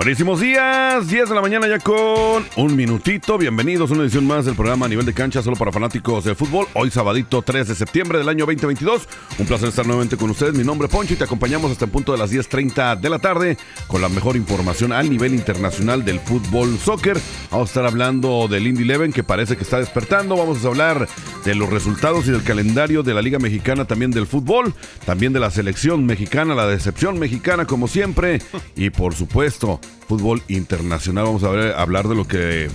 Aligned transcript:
Buenísimos 0.00 0.40
días, 0.40 1.08
10 1.08 1.28
de 1.28 1.34
la 1.34 1.42
mañana 1.42 1.68
ya 1.68 1.78
con 1.78 2.46
un 2.56 2.74
minutito. 2.74 3.36
Bienvenidos 3.36 3.90
a 3.90 3.92
una 3.92 4.04
edición 4.04 4.26
más 4.26 4.46
del 4.46 4.54
programa 4.54 4.86
a 4.86 4.88
nivel 4.88 5.04
de 5.04 5.12
cancha 5.12 5.42
solo 5.42 5.56
para 5.56 5.72
fanáticos 5.72 6.24
del 6.24 6.36
fútbol. 6.36 6.66
Hoy 6.72 6.90
sabadito 6.90 7.42
3 7.42 7.68
de 7.68 7.74
septiembre 7.74 8.16
del 8.16 8.30
año 8.30 8.46
2022. 8.46 9.06
Un 9.38 9.46
placer 9.46 9.68
estar 9.68 9.84
nuevamente 9.84 10.16
con 10.16 10.30
ustedes. 10.30 10.54
Mi 10.54 10.64
nombre 10.64 10.86
es 10.86 10.90
Poncho 10.90 11.12
y 11.12 11.16
te 11.18 11.24
acompañamos 11.24 11.70
hasta 11.70 11.84
el 11.84 11.90
punto 11.90 12.12
de 12.12 12.18
las 12.18 12.32
10.30 12.32 12.98
de 12.98 13.10
la 13.10 13.18
tarde 13.18 13.58
con 13.88 14.00
la 14.00 14.08
mejor 14.08 14.36
información 14.36 14.90
al 14.92 15.10
nivel 15.10 15.34
internacional 15.34 16.02
del 16.02 16.18
fútbol 16.18 16.78
soccer. 16.78 17.20
Vamos 17.50 17.68
a 17.68 17.70
estar 17.70 17.84
hablando 17.84 18.48
del 18.48 18.68
Indy 18.68 18.84
Eleven 18.84 19.12
que 19.12 19.22
parece 19.22 19.58
que 19.58 19.64
está 19.64 19.80
despertando. 19.80 20.34
Vamos 20.34 20.64
a 20.64 20.68
hablar 20.68 21.08
de 21.44 21.54
los 21.54 21.68
resultados 21.68 22.26
y 22.26 22.30
del 22.30 22.42
calendario 22.42 23.02
de 23.02 23.12
la 23.12 23.20
Liga 23.20 23.38
Mexicana 23.38 23.84
también 23.84 24.12
del 24.12 24.26
fútbol. 24.26 24.72
También 25.04 25.34
de 25.34 25.40
la 25.40 25.50
selección 25.50 26.06
mexicana, 26.06 26.54
la 26.54 26.66
decepción 26.66 27.18
mexicana 27.18 27.66
como 27.66 27.86
siempre. 27.86 28.40
Y 28.76 28.88
por 28.88 29.14
supuesto 29.14 29.78
fútbol 30.08 30.42
internacional. 30.48 31.24
Vamos 31.24 31.44
a 31.44 31.50
ver, 31.50 31.74
hablar 31.74 32.08
de 32.08 32.14
lo 32.14 32.26
que 32.26 32.70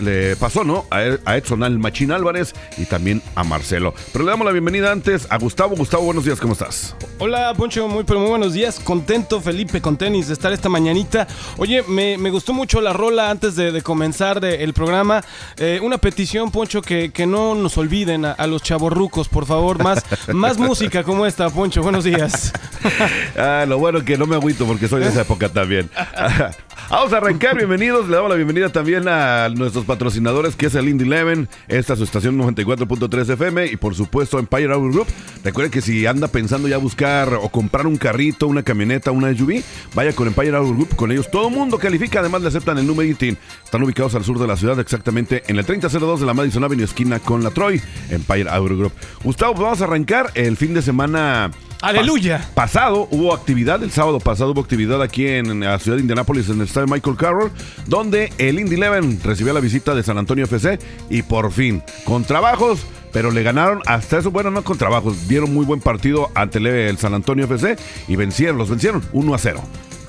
le 0.00 0.36
pasó, 0.36 0.64
¿no? 0.64 0.86
A, 0.90 1.36
Edson 1.36 1.62
al 1.62 1.78
Machín 1.78 2.12
Álvarez 2.12 2.54
y 2.76 2.84
también 2.84 3.22
a 3.34 3.44
Marcelo. 3.44 3.94
Pero 4.12 4.24
le 4.24 4.30
damos 4.30 4.46
la 4.46 4.52
bienvenida 4.52 4.92
antes 4.92 5.26
a 5.30 5.38
Gustavo. 5.38 5.76
Gustavo, 5.76 6.04
buenos 6.04 6.24
días, 6.24 6.40
¿cómo 6.40 6.52
estás? 6.52 6.94
Hola, 7.18 7.52
Poncho, 7.54 7.88
muy, 7.88 8.04
pero 8.04 8.20
muy 8.20 8.30
buenos 8.30 8.52
días. 8.52 8.80
Contento, 8.80 9.40
Felipe, 9.40 9.80
con 9.80 9.96
tenis 9.96 10.28
de 10.28 10.34
estar 10.34 10.52
esta 10.52 10.68
mañanita. 10.68 11.26
Oye, 11.56 11.82
me, 11.88 12.30
gustó 12.30 12.52
mucho 12.52 12.80
la 12.80 12.92
rola 12.92 13.30
antes 13.30 13.56
de, 13.56 13.82
comenzar 13.82 14.44
el 14.44 14.72
programa. 14.72 15.22
Eh, 15.58 15.80
una 15.82 15.98
petición, 15.98 16.50
Poncho, 16.50 16.82
que, 16.82 17.12
que, 17.12 17.26
no 17.26 17.54
nos 17.54 17.76
olviden 17.78 18.24
a, 18.24 18.46
los 18.46 18.62
chavorrucos, 18.62 19.28
por 19.28 19.46
favor. 19.46 19.82
Más, 19.82 20.04
más 20.32 20.58
música 20.58 21.02
como 21.02 21.26
esta, 21.26 21.50
Poncho. 21.50 21.82
Buenos 21.82 22.04
días. 22.04 22.52
ah, 23.36 23.64
lo 23.66 23.78
bueno 23.78 24.04
que 24.04 24.16
no 24.16 24.26
me 24.26 24.36
agüito 24.36 24.66
porque 24.66 24.88
soy 24.88 25.02
de 25.02 25.08
esa 25.08 25.22
época 25.22 25.48
también. 25.48 25.90
Vamos 26.88 27.12
a 27.12 27.16
arrancar, 27.16 27.56
bienvenidos. 27.56 28.08
Le 28.08 28.14
damos 28.14 28.30
la 28.30 28.36
bienvenida 28.36 28.68
también 28.68 29.08
a 29.08 29.48
nuestros 29.48 29.84
patrocinadores, 29.84 30.54
que 30.54 30.66
es 30.66 30.74
el 30.76 30.88
Indy 30.88 31.04
Eleven, 31.04 31.48
esta 31.66 31.94
es 31.94 31.98
su 31.98 32.04
estación 32.04 32.38
94.3 32.38 33.28
FM 33.32 33.66
y 33.66 33.76
por 33.76 33.96
supuesto 33.96 34.38
Empire 34.38 34.72
Auto 34.72 34.88
Group. 34.90 35.08
Recuerden 35.42 35.72
que 35.72 35.80
si 35.80 36.06
anda 36.06 36.28
pensando 36.28 36.68
ya 36.68 36.76
buscar 36.76 37.34
o 37.34 37.48
comprar 37.48 37.88
un 37.88 37.96
carrito, 37.96 38.46
una 38.46 38.62
camioneta, 38.62 39.10
una 39.10 39.36
SUV, 39.36 39.64
vaya 39.94 40.12
con 40.12 40.28
Empire 40.28 40.56
Auto 40.56 40.74
Group. 40.74 40.94
Con 40.94 41.10
ellos 41.10 41.28
todo 41.28 41.50
mundo 41.50 41.76
califica, 41.76 42.20
además 42.20 42.42
le 42.42 42.48
aceptan 42.48 42.78
el 42.78 42.86
número 42.86 43.06
18. 43.06 43.36
Están 43.64 43.82
ubicados 43.82 44.14
al 44.14 44.24
sur 44.24 44.38
de 44.38 44.46
la 44.46 44.56
ciudad, 44.56 44.78
exactamente 44.78 45.42
en 45.48 45.58
el 45.58 45.66
3002 45.66 46.20
de 46.20 46.26
la 46.26 46.34
Madison 46.34 46.62
Avenue, 46.62 46.84
esquina 46.84 47.18
con 47.18 47.42
la 47.42 47.50
Troy, 47.50 47.82
Empire 48.10 48.48
Auto 48.48 48.76
Group. 48.76 48.92
Gustavo, 49.24 49.54
pues 49.54 49.64
vamos 49.64 49.80
a 49.80 49.84
arrancar 49.84 50.30
el 50.34 50.56
fin 50.56 50.72
de 50.72 50.82
semana 50.82 51.50
Aleluya. 51.86 52.44
pasado 52.54 53.06
hubo 53.12 53.32
actividad, 53.32 53.80
el 53.84 53.92
sábado 53.92 54.18
pasado 54.18 54.50
hubo 54.50 54.60
actividad 54.60 55.00
aquí 55.02 55.28
en, 55.28 55.60
la 55.60 55.78
ciudad 55.78 55.96
de 55.96 56.02
Indianápolis, 56.02 56.48
en 56.48 56.56
el 56.56 56.66
estadio 56.66 56.88
Michael 56.88 57.16
Carroll, 57.16 57.52
donde 57.86 58.32
el 58.38 58.58
Indy 58.58 58.74
Eleven 58.74 59.20
recibió 59.22 59.52
la 59.52 59.60
visita 59.60 59.94
de 59.94 60.02
San 60.02 60.18
Antonio 60.18 60.46
FC 60.46 60.80
y 61.10 61.22
por 61.22 61.52
fin, 61.52 61.84
con 62.04 62.24
trabajos, 62.24 62.84
pero 63.12 63.30
le 63.30 63.44
ganaron 63.44 63.82
hasta 63.86 64.18
eso, 64.18 64.32
bueno, 64.32 64.50
no 64.50 64.64
con 64.64 64.78
trabajos, 64.78 65.28
dieron 65.28 65.54
muy 65.54 65.64
buen 65.64 65.80
partido 65.80 66.30
ante 66.34 66.58
el 66.58 66.98
San 66.98 67.14
Antonio 67.14 67.44
FC 67.44 67.76
y 68.08 68.16
vencieron, 68.16 68.58
los 68.58 68.68
vencieron 68.68 69.02
1 69.12 69.34
a 69.34 69.38
0 69.38 69.62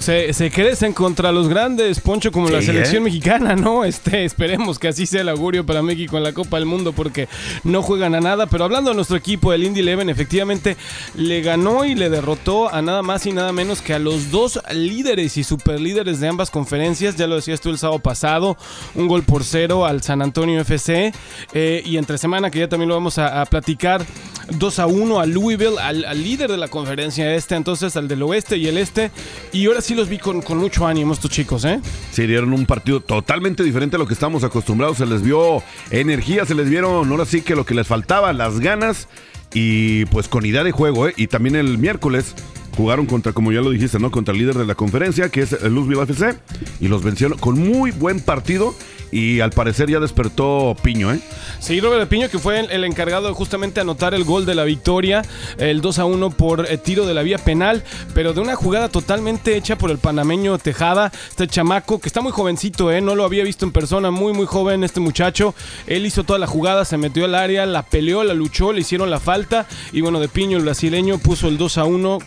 se, 0.07 0.51
crecen 0.51 0.93
contra 0.93 1.33
los 1.33 1.49
grandes, 1.49 1.99
Poncho, 1.99 2.31
como 2.31 2.49
la 2.49 2.61
selección 2.61 3.01
¿eh? 3.01 3.05
mexicana, 3.05 3.57
¿no? 3.57 3.83
Este, 3.83 4.23
esperemos 4.23 4.79
que 4.79 4.87
así 4.87 5.05
sea 5.05 5.19
el 5.19 5.27
augurio 5.27 5.65
para 5.65 5.81
México 5.81 6.15
en 6.15 6.23
la 6.23 6.31
Copa 6.31 6.57
del 6.57 6.65
Mundo 6.65 6.93
porque 6.93 7.27
no 7.65 7.81
juegan 7.81 8.15
a 8.15 8.21
nada. 8.21 8.45
Pero 8.45 8.63
hablando 8.63 8.91
de 8.91 8.95
nuestro 8.95 9.17
equipo, 9.17 9.51
el 9.51 9.65
Indy 9.65 9.81
Eleven, 9.81 10.09
efectivamente 10.09 10.77
le 11.15 11.41
ganó 11.41 11.83
y 11.83 11.93
le 11.93 12.09
derrotó 12.09 12.73
a 12.73 12.81
nada 12.81 13.01
más 13.01 13.25
y 13.25 13.33
nada 13.33 13.51
menos 13.51 13.81
que 13.81 13.93
a 13.93 13.99
los 13.99 14.31
dos 14.31 14.61
líderes 14.73 15.35
y 15.35 15.43
superlíderes 15.43 16.21
de 16.21 16.29
ambas 16.29 16.51
conferencias. 16.51 17.17
Ya 17.17 17.27
lo 17.27 17.35
decías 17.35 17.59
tú 17.59 17.69
el 17.69 17.77
sábado 17.77 17.99
pasado, 17.99 18.55
un 18.95 19.09
gol 19.09 19.23
por 19.23 19.43
cero 19.43 19.85
al 19.85 20.03
San 20.03 20.21
Antonio 20.21 20.61
FC. 20.61 21.11
Eh, 21.51 21.83
y 21.85 21.97
entre 21.97 22.17
semana, 22.17 22.49
que 22.49 22.59
ya 22.59 22.69
también 22.69 22.87
lo 22.87 22.95
vamos 22.95 23.17
a, 23.17 23.45
platicar, 23.47 24.05
2 24.51 24.79
a 24.79 24.87
1 24.87 25.19
a 25.19 25.25
Louisville, 25.25 25.77
al, 25.79 26.05
al 26.05 26.23
líder 26.23 26.49
de 26.49 26.57
la 26.57 26.69
conferencia 26.69 27.35
este, 27.35 27.55
entonces 27.55 27.97
al 27.97 28.07
del 28.07 28.23
oeste 28.23 28.55
y 28.55 28.67
el 28.67 28.77
este. 28.77 29.11
Y 29.51 29.65
ahora 29.65 29.81
sí 29.81 29.96
los 29.97 30.09
vi 30.09 30.19
con, 30.19 30.43
mucho 30.57 30.85
ánimo 30.85 31.11
estos 31.11 31.31
chicos, 31.31 31.65
¿eh? 31.65 31.81
Sí, 32.11 32.27
dieron 32.27 32.53
un 32.53 32.67
partido 32.67 33.01
totalmente 33.01 33.63
diferente 33.63 33.95
a 33.95 33.99
lo 33.99 34.05
que 34.05 34.13
estamos 34.13 34.43
acostumbrados. 34.43 34.97
Se 34.97 35.07
les 35.07 35.23
vio 35.23 35.63
energía, 35.89 36.45
se 36.45 36.53
les 36.53 36.69
vieron 36.69 37.11
ahora 37.11 37.25
sí 37.25 37.41
que 37.41 37.55
lo 37.55 37.65
que 37.65 37.73
les 37.73 37.87
faltaba, 37.87 38.31
las 38.31 38.59
ganas 38.59 39.07
y 39.53 40.05
pues 40.05 40.27
con 40.27 40.45
idea 40.45 40.63
de 40.63 40.71
juego, 40.71 41.07
¿eh? 41.07 41.13
Y 41.17 41.27
también 41.27 41.55
el 41.55 41.79
miércoles 41.79 42.35
jugaron 42.77 43.07
contra, 43.07 43.33
como 43.33 43.51
ya 43.51 43.61
lo 43.61 43.71
dijiste, 43.71 43.99
¿no? 43.99 44.11
Contra 44.11 44.33
el 44.33 44.39
líder 44.39 44.55
de 44.55 44.65
la 44.65 44.75
conferencia, 44.75 45.29
que 45.29 45.41
es 45.41 45.51
el 45.51 45.73
Louisville 45.73 46.03
FC, 46.03 46.37
y 46.79 46.87
los 46.87 47.03
vencieron 47.03 47.37
con 47.39 47.57
muy 47.59 47.89
buen 47.91 48.19
partido 48.19 48.75
y 49.11 49.39
al 49.39 49.51
parecer 49.51 49.89
ya 49.89 49.99
despertó 49.99 50.75
Piño, 50.81 51.13
¿eh? 51.13 51.19
Sí, 51.59 51.79
Robert 51.79 52.09
Piño, 52.09 52.29
que 52.29 52.39
fue 52.39 52.59
el 52.59 52.83
encargado 52.83 53.27
de 53.27 53.33
justamente 53.33 53.79
anotar 53.79 54.13
el 54.13 54.23
gol 54.23 54.45
de 54.45 54.55
la 54.55 54.63
victoria, 54.63 55.23
el 55.57 55.81
2 55.81 55.99
a 55.99 56.05
1 56.05 56.29
por 56.31 56.69
eh, 56.69 56.77
tiro 56.77 57.05
de 57.05 57.13
la 57.13 57.23
vía 57.23 57.37
penal, 57.37 57.83
pero 58.13 58.33
de 58.33 58.41
una 58.41 58.55
jugada 58.55 58.89
totalmente 58.89 59.55
hecha 59.55 59.77
por 59.77 59.91
el 59.91 59.97
panameño 59.97 60.57
Tejada, 60.57 61.11
este 61.29 61.47
chamaco 61.47 61.99
que 61.99 62.09
está 62.09 62.21
muy 62.21 62.31
jovencito, 62.31 62.91
¿eh? 62.91 63.01
No 63.01 63.15
lo 63.15 63.23
había 63.23 63.43
visto 63.43 63.65
en 63.65 63.71
persona, 63.71 64.11
muy, 64.11 64.33
muy 64.33 64.45
joven 64.45 64.83
este 64.83 64.99
muchacho. 64.99 65.55
Él 65.87 66.05
hizo 66.05 66.23
toda 66.23 66.39
la 66.39 66.47
jugada, 66.47 66.85
se 66.85 66.97
metió 66.97 67.25
al 67.25 67.35
área, 67.35 67.65
la 67.65 67.83
peleó, 67.83 68.23
la 68.23 68.33
luchó, 68.33 68.73
le 68.73 68.81
hicieron 68.81 69.09
la 69.09 69.19
falta 69.19 69.67
y 69.93 70.01
bueno, 70.01 70.19
de 70.19 70.27
Piño, 70.27 70.57
el 70.57 70.63
brasileño, 70.63 71.17
puso 71.17 71.47
el 71.47 71.57
2 71.57 71.77
a 71.77 71.85
1, 71.85 72.19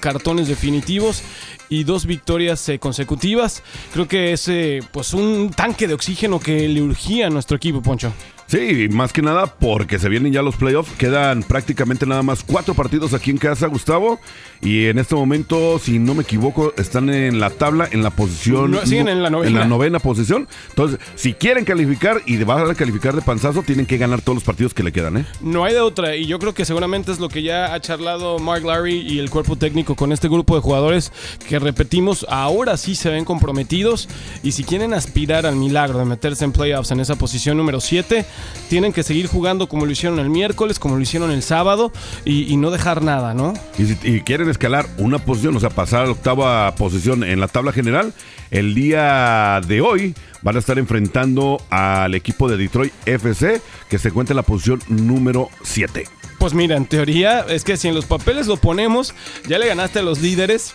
definitivos 0.49 1.23
y 1.69 1.85
dos 1.85 2.07
victorias 2.07 2.69
eh, 2.69 2.79
consecutivas. 2.79 3.63
Creo 3.93 4.09
que 4.09 4.33
es 4.33 4.49
eh, 4.49 4.81
pues 4.93 5.15
un 5.15 5.51
tanque 5.51 5.87
de 5.87 5.95
oxígeno 5.95 6.41
que 6.41 6.69
le 6.69 6.83
urgía 6.83 7.29
a 7.29 7.31
nuestro 7.31 7.57
equipo, 7.57 7.81
Poncho. 7.83 8.13
Sí, 8.51 8.89
más 8.91 9.13
que 9.13 9.23
nada 9.23 9.47
porque 9.47 10.01
se 10.01 10.09
vienen 10.09 10.33
ya 10.33 10.43
los 10.43 10.57
playoffs. 10.57 10.91
Quedan 10.99 11.45
prácticamente 11.45 12.05
nada 12.05 12.25
más 12.25 12.43
cuatro 12.43 12.75
partidos 12.75 13.15
aquí 13.15 13.31
en 13.31 13.39
casa, 13.39 13.69
Gustavo. 13.69 14.19
Y 14.61 14.87
en 14.87 14.99
este 14.99 15.15
momento, 15.15 15.79
si 15.79 16.01
no 16.01 16.15
me 16.15 16.25
equivoco, 16.25 16.75
están 16.77 17.11
en 17.11 17.39
la 17.39 17.51
tabla, 17.51 17.89
en 17.93 18.03
la 18.03 18.11
posición. 18.11 18.73
No, 18.73 18.85
siguen 18.85 19.07
en 19.07 19.23
la 19.23 19.31
novena. 19.31 19.51
En 19.51 19.57
la 19.57 19.67
novena 19.67 20.01
posición. 20.01 20.49
Entonces, 20.71 20.99
si 21.15 21.33
quieren 21.33 21.65
calificar 21.65 22.23
y 22.27 22.43
van 22.43 22.69
a 22.69 22.75
calificar 22.75 23.15
de 23.15 23.23
panzazo, 23.23 23.63
tienen 23.63 23.87
que 23.87 23.99
ganar 23.99 24.21
todos 24.21 24.35
los 24.35 24.45
partidos 24.45 24.75
que 24.75 24.83
le 24.83 24.91
quedan, 24.91 25.19
¿eh? 25.19 25.27
No 25.41 25.65
hay 25.65 25.75
de 25.75 25.81
otra. 25.81 26.17
Y 26.17 26.27
yo 26.27 26.41
creo 26.41 26.53
que 26.53 26.65
seguramente 26.65 27.13
es 27.13 27.21
lo 27.21 27.29
que 27.29 27.45
ya 27.45 27.73
ha 27.73 27.81
charlado 27.81 28.41
Mark 28.41 28.65
Larry 28.65 28.97
y 28.97 29.21
el 29.21 29.31
cuerpo 29.31 29.55
técnico 29.55 29.95
con 29.95 30.11
este 30.11 30.27
grupo 30.27 30.57
de 30.57 30.61
jugadores 30.61 31.13
que 31.49 31.61
repetimos, 31.61 32.27
ahora 32.29 32.77
sí 32.77 32.97
se 32.97 33.11
ven 33.11 33.25
comprometidos. 33.25 34.09
Y 34.43 34.51
si 34.51 34.65
quieren 34.65 34.93
aspirar 34.93 35.47
al 35.47 35.55
milagro 35.55 36.01
de 36.01 36.05
meterse 36.05 36.45
en 36.45 36.51
playoffs 36.51 36.91
en 36.91 36.99
esa 36.99 37.15
posición 37.15 37.57
número 37.57 37.81
7 37.81 38.27
tienen 38.69 38.93
que 38.93 39.03
seguir 39.03 39.27
jugando 39.27 39.69
como 39.69 39.87
lo 39.87 39.93
hicieron 39.93 40.19
el 40.19 40.31
miércoles, 40.31 40.79
como 40.79 40.97
lo 40.97 41.03
hicieron 41.03 41.31
el 41.31 41.43
sábado 41.43 41.93
y, 42.25 42.57
no 42.57 42.71
dejar 42.71 43.03
nada, 43.03 43.33
¿no? 43.33 43.55
Y 43.79 43.87
si 43.87 44.21
quieren 44.21 44.49
escalar 44.51 44.87
una 44.99 45.19
posición, 45.19 45.57
o 45.57 45.61
sea, 45.61 45.71
pasar 45.71 46.03
a 46.03 46.05
la 46.07 46.13
octava 46.13 46.75
posición 46.75 47.25
en 47.25 47.41
la 47.41 47.49
tabla 47.49 47.73
general, 47.73 48.13
el 48.51 48.75
día 48.75 49.61
de 49.67 49.81
hoy 49.81 50.15
van 50.43 50.57
a 50.57 50.59
estar 50.59 50.79
enfrentando 50.79 51.63
al 51.71 52.15
equipo 52.15 52.49
de 52.49 52.57
Detroit 52.57 52.93
FC, 53.07 53.61
que 53.89 53.99
se 53.99 54.09
encuentra 54.09 54.35
en 54.35 54.37
la 54.37 54.43
posición 54.43 54.81
número 54.89 55.49
7. 55.63 56.05
Pues 56.41 56.55
mira, 56.55 56.77
en 56.79 56.87
teoría 56.87 57.41
es 57.41 57.65
que 57.65 57.77
si 57.77 57.89
en 57.89 57.95
los 57.95 58.07
papeles 58.07 58.47
lo 58.47 58.57
ponemos, 58.57 59.15
ya 59.47 59.59
le 59.59 59.67
ganaste 59.67 59.99
a 59.99 60.03
los 60.03 60.21
líderes, 60.21 60.75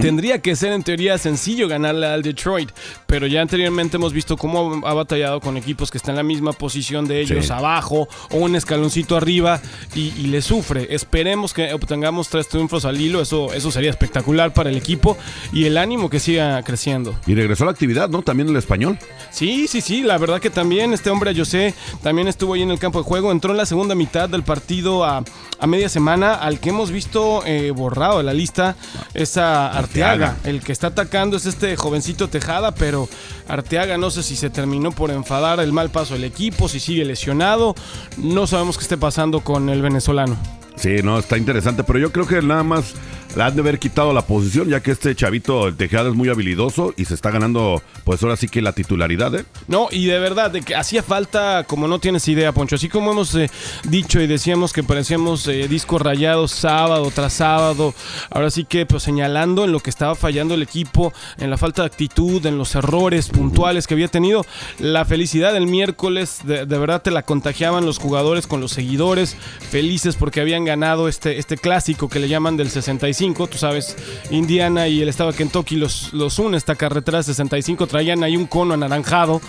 Tendría 0.00 0.40
que 0.40 0.56
ser 0.56 0.72
en 0.72 0.82
teoría 0.82 1.18
sencillo 1.18 1.68
ganarle 1.68 2.06
al 2.06 2.22
Detroit, 2.22 2.70
pero 3.06 3.26
ya 3.26 3.40
anteriormente 3.40 3.96
hemos 3.96 4.12
visto 4.12 4.36
cómo 4.36 4.80
ha 4.86 4.94
batallado 4.94 5.40
con 5.40 5.56
equipos 5.56 5.90
que 5.90 5.98
están 5.98 6.12
en 6.12 6.16
la 6.18 6.22
misma 6.22 6.52
posición 6.52 7.06
de 7.06 7.20
ellos, 7.20 7.50
abajo 7.50 8.08
o 8.30 8.36
un 8.38 8.56
escaloncito 8.56 9.16
arriba, 9.16 9.60
y, 9.94 10.10
le 10.32 10.40
sufre. 10.40 10.86
Esperemos 10.94 11.52
que 11.52 11.72
obtengamos 11.74 12.28
tres 12.28 12.48
triunfos 12.48 12.84
al 12.84 13.00
hilo, 13.00 13.20
eso, 13.20 13.52
eso 13.52 13.70
sería 13.70 13.90
espectacular 13.90 14.54
para 14.54 14.70
el 14.70 14.76
equipo 14.76 15.16
y 15.52 15.64
el 15.64 15.76
ánimo 15.76 16.08
que 16.08 16.20
siga 16.20 16.62
creciendo. 16.62 17.14
Y 17.26 17.34
regresó 17.34 17.64
a 17.64 17.66
la 17.66 17.72
actividad, 17.72 18.08
¿no? 18.08 18.22
También 18.22 18.48
el 18.48 18.56
español. 18.56 18.98
Sí, 19.30 19.66
sí, 19.68 19.80
sí, 19.80 20.02
la 20.02 20.18
verdad 20.18 20.40
que 20.40 20.50
también 20.50 20.92
este 20.92 21.10
hombre, 21.10 21.34
José, 21.34 21.74
también 22.02 22.28
estuvo 22.28 22.54
ahí 22.54 22.62
en 22.62 22.70
el 22.70 22.78
campo 22.78 22.98
de 22.98 23.04
juego, 23.04 23.32
entró 23.32 23.50
en 23.50 23.56
la 23.58 23.66
segunda 23.66 23.94
mitad 23.94 24.28
del 24.28 24.42
partido 24.42 25.04
a, 25.04 25.24
media 25.66 25.88
semana, 25.88 26.34
al 26.34 26.58
que 26.58 26.70
hemos 26.70 26.90
visto 26.90 27.44
eh, 27.46 27.70
borrado 27.70 28.18
de 28.18 28.24
la 28.24 28.34
lista 28.34 28.74
esa 29.14 29.71
Arteaga. 29.78 30.36
El 30.44 30.60
que 30.60 30.72
está 30.72 30.88
atacando 30.88 31.36
es 31.36 31.46
este 31.46 31.76
jovencito 31.76 32.28
Tejada, 32.28 32.72
pero 32.72 33.08
Arteaga 33.48 33.98
no 33.98 34.10
sé 34.10 34.22
si 34.22 34.36
se 34.36 34.50
terminó 34.50 34.92
por 34.92 35.10
enfadar 35.10 35.60
el 35.60 35.72
mal 35.72 35.90
paso 35.90 36.14
del 36.14 36.24
equipo, 36.24 36.68
si 36.68 36.80
sigue 36.80 37.04
lesionado. 37.04 37.74
No 38.16 38.46
sabemos 38.46 38.76
qué 38.76 38.82
esté 38.82 38.96
pasando 38.96 39.40
con 39.40 39.68
el 39.68 39.82
venezolano. 39.82 40.36
Sí, 40.76 40.96
no, 41.02 41.18
está 41.18 41.36
interesante, 41.36 41.84
pero 41.84 41.98
yo 41.98 42.12
creo 42.12 42.26
que 42.26 42.40
nada 42.42 42.62
más 42.62 42.94
le 43.36 43.42
han 43.42 43.54
de 43.54 43.60
haber 43.60 43.78
quitado 43.78 44.12
la 44.12 44.22
posición, 44.22 44.68
ya 44.68 44.80
que 44.80 44.90
este 44.90 45.14
chavito, 45.14 45.68
el 45.68 45.76
Tejada, 45.76 46.10
es 46.10 46.14
muy 46.14 46.28
habilidoso 46.28 46.94
y 46.96 47.04
se 47.04 47.14
está 47.14 47.30
ganando, 47.30 47.82
pues 48.04 48.22
ahora 48.22 48.36
sí 48.36 48.48
que 48.48 48.60
la 48.62 48.72
titularidad, 48.72 49.34
¿eh? 49.34 49.44
No, 49.68 49.88
y 49.90 50.06
de 50.06 50.18
verdad, 50.18 50.50
de 50.50 50.62
que 50.62 50.74
hacía 50.74 51.02
falta, 51.02 51.64
como 51.64 51.88
no 51.88 51.98
tienes 51.98 52.26
idea, 52.28 52.52
Poncho, 52.52 52.76
así 52.76 52.88
como 52.88 53.12
hemos 53.12 53.34
eh, 53.34 53.50
dicho 53.84 54.20
y 54.20 54.26
decíamos 54.26 54.72
que 54.72 54.82
parecíamos 54.82 55.46
eh, 55.48 55.68
discos 55.68 56.02
rayados 56.02 56.50
sábado 56.50 57.10
tras 57.14 57.32
sábado, 57.32 57.94
ahora 58.30 58.50
sí 58.50 58.64
que 58.64 58.86
pues 58.86 59.02
señalando 59.02 59.64
en 59.64 59.72
lo 59.72 59.80
que 59.80 59.90
estaba 59.90 60.14
fallando 60.14 60.54
el 60.54 60.62
equipo, 60.62 61.12
en 61.38 61.50
la 61.50 61.56
falta 61.56 61.82
de 61.82 61.86
actitud, 61.86 62.44
en 62.46 62.58
los 62.58 62.74
errores 62.74 63.28
puntuales 63.28 63.86
que 63.86 63.94
había 63.94 64.08
tenido, 64.08 64.44
la 64.78 65.04
felicidad 65.04 65.52
del 65.52 65.66
miércoles, 65.66 66.40
de, 66.44 66.66
de 66.66 66.78
verdad 66.78 67.02
te 67.02 67.10
la 67.10 67.22
contagiaban 67.22 67.86
los 67.86 67.98
jugadores 67.98 68.46
con 68.46 68.60
los 68.60 68.72
seguidores, 68.72 69.36
felices 69.70 70.16
porque 70.16 70.40
habían 70.40 70.64
ganado 70.64 71.08
este, 71.08 71.38
este 71.38 71.56
clásico 71.56 72.08
que 72.08 72.18
le 72.18 72.28
llaman 72.28 72.56
del 72.56 72.70
65, 72.70 73.21
tú 73.22 73.56
sabes, 73.56 73.96
Indiana 74.30 74.88
y 74.88 75.00
el 75.00 75.08
estado 75.08 75.30
de 75.30 75.38
Kentucky 75.38 75.76
los, 75.76 76.12
los 76.12 76.38
une 76.40 76.56
esta 76.56 76.74
carretera 76.74 77.22
65, 77.22 77.86
traían 77.86 78.24
ahí 78.24 78.36
un 78.36 78.46
cono 78.46 78.74
anaranjado 78.74 79.40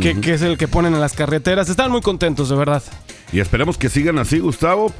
que, 0.00 0.20
que 0.20 0.34
es 0.34 0.42
el 0.42 0.58
que 0.58 0.68
ponen 0.68 0.92
en 0.92 1.00
las 1.00 1.14
carreteras, 1.14 1.68
estaban 1.70 1.92
muy 1.92 2.02
contentos, 2.02 2.50
de 2.50 2.56
verdad. 2.56 2.82
Y 3.32 3.40
esperemos 3.40 3.78
que 3.78 3.88
sigan 3.88 4.18
así, 4.18 4.38
Gustavo. 4.38 4.92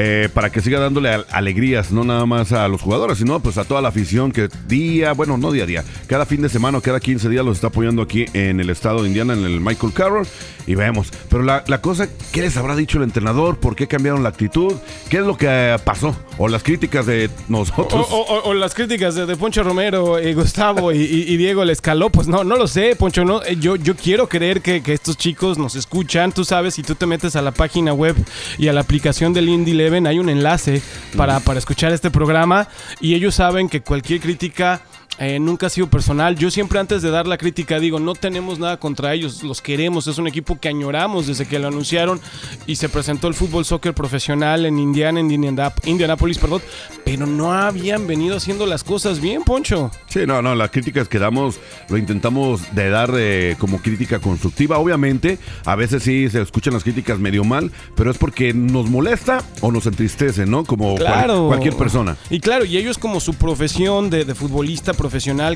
Eh, 0.00 0.28
para 0.32 0.50
que 0.50 0.60
siga 0.60 0.78
dándole 0.78 1.08
al- 1.10 1.26
alegrías, 1.32 1.90
no 1.90 2.04
nada 2.04 2.24
más 2.24 2.52
a 2.52 2.68
los 2.68 2.80
jugadores, 2.82 3.18
sino 3.18 3.40
pues 3.40 3.58
a 3.58 3.64
toda 3.64 3.82
la 3.82 3.88
afición 3.88 4.30
que 4.30 4.48
día, 4.68 5.12
bueno, 5.12 5.36
no 5.38 5.50
día 5.50 5.64
a 5.64 5.66
día, 5.66 5.84
cada 6.06 6.24
fin 6.24 6.40
de 6.40 6.48
semana 6.48 6.78
o 6.78 6.80
cada 6.80 7.00
15 7.00 7.28
días 7.28 7.44
los 7.44 7.56
está 7.56 7.66
apoyando 7.66 8.00
aquí 8.02 8.26
en 8.32 8.60
el 8.60 8.70
estado 8.70 9.02
de 9.02 9.08
Indiana, 9.08 9.32
en 9.32 9.44
el 9.44 9.60
Michael 9.60 9.92
Carroll, 9.92 10.26
y 10.68 10.74
vemos. 10.76 11.08
Pero 11.28 11.42
la, 11.42 11.64
cosa, 11.80 12.08
¿qué 12.32 12.42
les 12.42 12.56
habrá 12.56 12.76
dicho 12.76 12.98
el 12.98 13.04
entrenador? 13.04 13.58
¿Por 13.58 13.74
qué 13.74 13.88
cambiaron 13.88 14.22
la 14.22 14.28
actitud? 14.28 14.74
¿Qué 15.08 15.16
es 15.16 15.24
lo 15.24 15.36
que 15.36 15.46
eh, 15.48 15.76
pasó? 15.82 16.14
O 16.36 16.46
las 16.46 16.62
críticas 16.62 17.06
de 17.06 17.28
nosotros. 17.48 18.06
o- 18.10 18.20
o- 18.20 18.50
o 18.50 18.54
las 18.54 18.74
críticas 18.74 19.14
de, 19.16 19.36
Poncho 19.36 19.62
Romero, 19.64 20.18
eh, 20.18 20.34
Gustavo 20.34 20.92
y, 20.92 20.98
y- 20.98 21.32
y 21.32 21.36
Diego 21.38 21.64
le 21.64 21.72
escaló, 21.72 22.10
pues 22.10 22.28
no, 22.28 22.44
no 22.44 22.56
lo 22.56 22.68
sé, 22.68 22.94
Poncho, 22.96 23.24
no, 23.24 23.42
eh, 23.42 23.56
yo, 23.58 23.74
yo 23.76 23.96
quiero 23.96 24.28
creer 24.28 24.60
que, 24.60 24.82
que 24.82 24.92
estos 24.92 25.16
chicos 25.16 25.58
nos 25.58 25.74
escuchan, 25.74 26.30
tú 26.32 26.44
sabes, 26.44 26.74
si 26.74 26.82
tú 26.82 26.94
te 26.94 27.06
metes 27.06 27.34
a 27.34 27.42
la 27.42 27.50
página 27.50 27.92
web 27.94 28.14
y 28.58 28.68
a 28.68 28.72
la 28.72 28.80
aplicación 28.82 29.32
del 29.32 29.48
Indie 29.48 29.74
Hay 29.88 30.18
un 30.18 30.28
enlace 30.28 30.82
para, 31.16 31.40
para 31.40 31.58
escuchar 31.58 31.92
este 31.92 32.10
programa 32.10 32.68
y 33.00 33.14
ellos 33.14 33.34
saben 33.34 33.68
que 33.68 33.80
cualquier 33.80 34.20
crítica... 34.20 34.82
eh, 35.18 35.38
nunca 35.40 35.66
ha 35.66 35.70
sido 35.70 35.88
personal. 35.88 36.36
Yo 36.36 36.50
siempre 36.50 36.78
antes 36.78 37.02
de 37.02 37.10
dar 37.10 37.26
la 37.26 37.38
crítica 37.38 37.78
digo, 37.80 37.98
no 38.00 38.14
tenemos 38.14 38.58
nada 38.58 38.78
contra 38.78 39.14
ellos, 39.14 39.42
los 39.42 39.60
queremos, 39.60 40.06
es 40.06 40.18
un 40.18 40.26
equipo 40.28 40.58
que 40.60 40.68
añoramos 40.68 41.26
desde 41.26 41.46
que 41.46 41.58
lo 41.58 41.68
anunciaron 41.68 42.20
y 42.66 42.76
se 42.76 42.88
presentó 42.88 43.28
el 43.28 43.34
fútbol 43.34 43.64
soccer 43.64 43.94
profesional 43.94 44.66
en 44.66 44.78
Indiana, 44.78 45.20
en 45.20 45.28
Indianap- 45.30 45.86
Indianapolis, 45.86 46.38
perdón, 46.38 46.62
pero 47.04 47.26
no 47.26 47.52
habían 47.52 48.06
venido 48.06 48.36
haciendo 48.36 48.66
las 48.66 48.84
cosas 48.84 49.20
bien, 49.20 49.42
Poncho. 49.44 49.90
Sí, 50.08 50.20
no, 50.26 50.42
no, 50.42 50.54
las 50.54 50.70
críticas 50.70 51.08
que 51.08 51.18
damos 51.18 51.58
lo 51.88 51.96
intentamos 51.96 52.74
de 52.74 52.90
dar 52.90 53.12
eh, 53.16 53.56
como 53.58 53.78
crítica 53.82 54.18
constructiva. 54.20 54.78
Obviamente, 54.78 55.38
a 55.64 55.74
veces 55.74 56.02
sí 56.02 56.28
se 56.30 56.42
escuchan 56.42 56.74
las 56.74 56.84
críticas 56.84 57.18
medio 57.18 57.44
mal, 57.44 57.72
pero 57.96 58.10
es 58.10 58.18
porque 58.18 58.52
nos 58.54 58.88
molesta 58.90 59.42
o 59.60 59.72
nos 59.72 59.86
entristece, 59.86 60.46
¿no? 60.46 60.64
Como 60.64 60.96
cual- 60.96 61.46
cualquier 61.48 61.74
persona. 61.76 62.16
Y 62.30 62.40
claro, 62.40 62.64
y 62.64 62.76
ellos 62.76 62.98
como 62.98 63.20
su 63.20 63.34
profesión 63.34 64.10
de, 64.10 64.24
de 64.24 64.34
futbolista 64.34 64.92
profesional, 64.92 65.07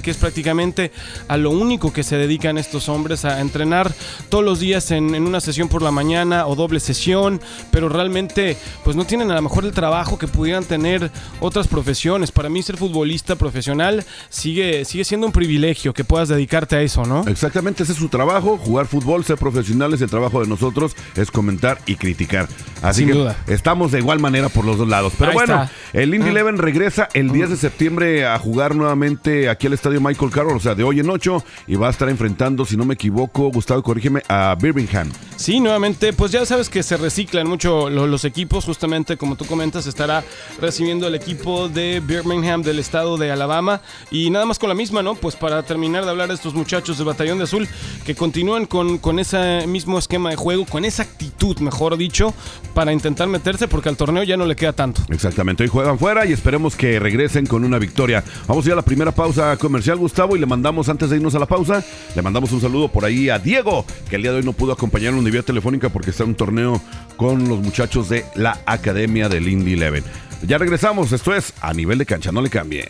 que 0.02 0.10
es 0.10 0.16
prácticamente 0.16 0.92
a 1.28 1.36
lo 1.36 1.50
único 1.50 1.92
que 1.92 2.02
se 2.02 2.16
dedican 2.16 2.58
estos 2.58 2.88
hombres, 2.88 3.24
a 3.24 3.40
entrenar 3.40 3.92
todos 4.28 4.44
los 4.44 4.60
días 4.60 4.90
en, 4.90 5.14
en 5.14 5.24
una 5.26 5.40
sesión 5.40 5.68
por 5.68 5.82
la 5.82 5.90
mañana 5.90 6.46
o 6.46 6.54
doble 6.56 6.80
sesión, 6.80 7.40
pero 7.70 7.88
realmente 7.88 8.56
pues 8.84 8.96
no 8.96 9.04
tienen 9.04 9.30
a 9.30 9.34
lo 9.34 9.42
mejor 9.42 9.64
el 9.64 9.72
trabajo 9.72 10.18
que 10.18 10.28
pudieran 10.28 10.64
tener 10.64 11.10
otras 11.40 11.68
profesiones. 11.68 12.32
Para 12.32 12.48
mí 12.48 12.62
ser 12.62 12.76
futbolista 12.76 13.36
profesional 13.36 14.04
sigue, 14.28 14.84
sigue 14.84 15.04
siendo 15.04 15.26
un 15.26 15.32
privilegio 15.32 15.92
que 15.94 16.04
puedas 16.04 16.28
dedicarte 16.28 16.76
a 16.76 16.82
eso, 16.82 17.04
¿no? 17.04 17.24
Exactamente, 17.26 17.82
ese 17.82 17.92
es 17.92 17.98
su 17.98 18.08
trabajo, 18.08 18.58
jugar 18.58 18.86
fútbol, 18.86 19.24
ser 19.24 19.36
profesionales, 19.38 20.00
el 20.00 20.10
trabajo 20.10 20.40
de 20.40 20.46
nosotros 20.48 20.96
es 21.16 21.30
comentar 21.30 21.78
y 21.86 21.96
criticar. 21.96 22.48
Así 22.82 23.00
Sin 23.00 23.08
que 23.08 23.14
duda. 23.14 23.36
estamos 23.46 23.92
de 23.92 23.98
igual 23.98 24.18
manera 24.20 24.48
por 24.48 24.64
los 24.64 24.78
dos 24.78 24.88
lados. 24.88 25.12
Pero 25.18 25.30
Ahí 25.30 25.36
bueno, 25.36 25.62
está. 25.64 25.72
el 25.98 26.14
Indy 26.14 26.28
Ah. 26.28 26.30
Eleven 26.32 26.58
regresa 26.58 27.08
el 27.14 27.30
10 27.32 27.50
de 27.50 27.56
septiembre 27.56 28.26
a 28.26 28.38
jugar 28.38 28.74
nuevamente 28.74 29.41
aquí 29.48 29.66
al 29.66 29.72
estadio 29.72 30.00
Michael 30.00 30.30
Carroll, 30.30 30.56
o 30.56 30.60
sea, 30.60 30.74
de 30.74 30.84
hoy 30.84 31.00
en 31.00 31.08
ocho, 31.10 31.44
y 31.66 31.74
va 31.76 31.88
a 31.88 31.90
estar 31.90 32.08
enfrentando, 32.08 32.64
si 32.64 32.76
no 32.76 32.84
me 32.84 32.94
equivoco, 32.94 33.50
Gustavo, 33.50 33.82
corrígeme, 33.82 34.22
a 34.28 34.56
Birmingham. 34.60 35.10
Sí, 35.36 35.60
nuevamente, 35.60 36.12
pues 36.12 36.30
ya 36.32 36.44
sabes 36.46 36.68
que 36.68 36.82
se 36.82 36.96
reciclan 36.96 37.46
mucho 37.48 37.90
lo- 37.90 38.06
los 38.06 38.24
equipos, 38.24 38.64
justamente 38.64 39.16
como 39.16 39.36
tú 39.36 39.44
comentas, 39.44 39.86
estará 39.86 40.22
recibiendo 40.60 41.06
el 41.06 41.14
equipo 41.14 41.68
de 41.68 42.00
Birmingham 42.04 42.62
del 42.62 42.78
estado 42.78 43.16
de 43.16 43.30
Alabama 43.32 43.80
y 44.10 44.30
nada 44.30 44.44
más 44.46 44.58
con 44.58 44.68
la 44.68 44.74
misma, 44.74 45.02
¿no? 45.02 45.14
Pues 45.14 45.34
para 45.36 45.62
terminar 45.62 46.04
de 46.04 46.10
hablar 46.10 46.28
de 46.28 46.34
estos 46.34 46.54
muchachos 46.54 46.98
del 46.98 47.06
Batallón 47.06 47.38
de 47.38 47.44
Azul 47.44 47.66
que 48.04 48.14
continúan 48.14 48.66
con, 48.66 48.98
con 48.98 49.18
ese 49.18 49.66
mismo 49.66 49.98
esquema 49.98 50.30
de 50.30 50.36
juego, 50.36 50.66
con 50.66 50.84
esa 50.84 51.02
actitud, 51.02 51.58
mejor 51.58 51.96
dicho, 51.96 52.34
para 52.74 52.92
intentar 52.92 53.28
meterse 53.28 53.68
porque 53.68 53.88
al 53.88 53.96
torneo 53.96 54.22
ya 54.22 54.36
no 54.36 54.46
le 54.46 54.54
queda 54.56 54.72
tanto. 54.72 55.02
Exactamente, 55.08 55.62
hoy 55.64 55.68
juegan 55.68 55.98
fuera 55.98 56.26
y 56.26 56.32
esperemos 56.32 56.76
que 56.76 56.98
regresen 57.00 57.46
con 57.46 57.64
una 57.64 57.78
victoria. 57.78 58.22
Vamos 58.46 58.64
a 58.64 58.68
ir 58.68 58.72
a 58.74 58.76
la 58.76 58.82
primera 58.82 59.12
pausa 59.12 59.31
comercial, 59.58 59.98
Gustavo, 59.98 60.36
y 60.36 60.40
le 60.40 60.46
mandamos, 60.46 60.88
antes 60.88 61.10
de 61.10 61.16
irnos 61.16 61.34
a 61.34 61.38
la 61.38 61.46
pausa, 61.46 61.84
le 62.14 62.22
mandamos 62.22 62.52
un 62.52 62.60
saludo 62.60 62.88
por 62.88 63.04
ahí 63.04 63.28
a 63.28 63.38
Diego, 63.38 63.84
que 64.08 64.16
el 64.16 64.22
día 64.22 64.32
de 64.32 64.38
hoy 64.38 64.44
no 64.44 64.52
pudo 64.52 64.72
acompañarnos 64.72 65.24
en 65.24 65.30
vía 65.30 65.42
telefónica 65.42 65.88
porque 65.88 66.10
está 66.10 66.24
en 66.24 66.30
un 66.30 66.34
torneo 66.34 66.82
con 67.16 67.48
los 67.48 67.58
muchachos 67.60 68.08
de 68.08 68.24
la 68.34 68.60
Academia 68.66 69.28
del 69.28 69.48
Indy 69.48 69.74
Eleven. 69.74 70.04
Ya 70.46 70.58
regresamos, 70.58 71.12
esto 71.12 71.34
es 71.34 71.52
a 71.60 71.72
nivel 71.72 71.98
de 71.98 72.06
cancha, 72.06 72.32
no 72.32 72.42
le 72.42 72.50
cambie. 72.50 72.88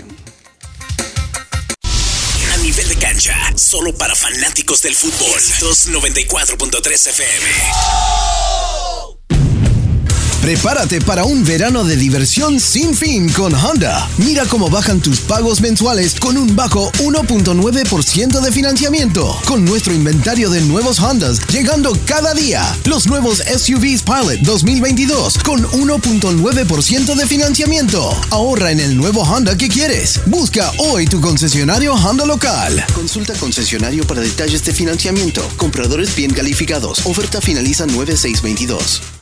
A 2.53 2.57
nivel 2.59 2.89
de 2.89 2.97
cancha, 2.97 3.35
solo 3.57 3.95
para 3.95 4.15
fanáticos 4.15 4.83
del 4.83 4.95
fútbol. 4.95 5.39
294.3 5.61 7.09
FM. 7.09 8.62
Prepárate 10.43 11.01
para 11.01 11.25
un 11.25 11.45
verano 11.45 11.85
de 11.85 11.95
diversión 11.95 12.59
sin 12.59 12.97
fin 12.97 13.29
con 13.29 13.55
Honda. 13.55 14.11
Mira 14.19 14.45
cómo 14.45 14.69
bajan 14.69 15.01
tus 15.01 15.21
pagos 15.21 15.61
mensuales 15.61 16.19
con 16.19 16.37
un 16.37 16.57
bajo 16.57 16.91
1.9% 16.95 18.41
de 18.41 18.51
financiamiento. 18.51 19.39
Con 19.47 19.65
nuestro 19.65 19.95
inventario 19.95 20.51
de 20.51 20.61
nuevos 20.63 20.99
Hondas 20.99 21.47
llegando 21.47 21.97
cada 22.07 22.35
día. 22.35 22.77
Los 22.87 23.07
nuevos 23.07 23.39
SUVs 23.39 24.03
Pilot 24.03 24.41
2022 24.41 25.39
con 25.39 25.63
1.9% 25.63 27.15
de 27.15 27.27
financiamiento. 27.29 28.11
Ahorra 28.31 28.73
en 28.73 28.81
el 28.81 28.97
nuevo 28.97 29.23
Honda 29.23 29.57
que 29.57 29.69
quieres. 29.69 30.21
Busca 30.27 30.73
hoy 30.79 31.07
tu 31.07 31.21
concesionario 31.21 31.95
Honda 31.95 32.27
local. 32.27 32.85
Consulta 32.95 33.33
concesionario 33.35 34.05
para 34.09 34.23
detalles 34.23 34.65
de 34.65 34.73
financiamiento. 34.73 35.49
Compradores 35.57 36.17
bien 36.17 36.33
calificados. 36.33 37.07
Oferta 37.07 37.41
finaliza 37.41 37.87
9622. 37.87 39.22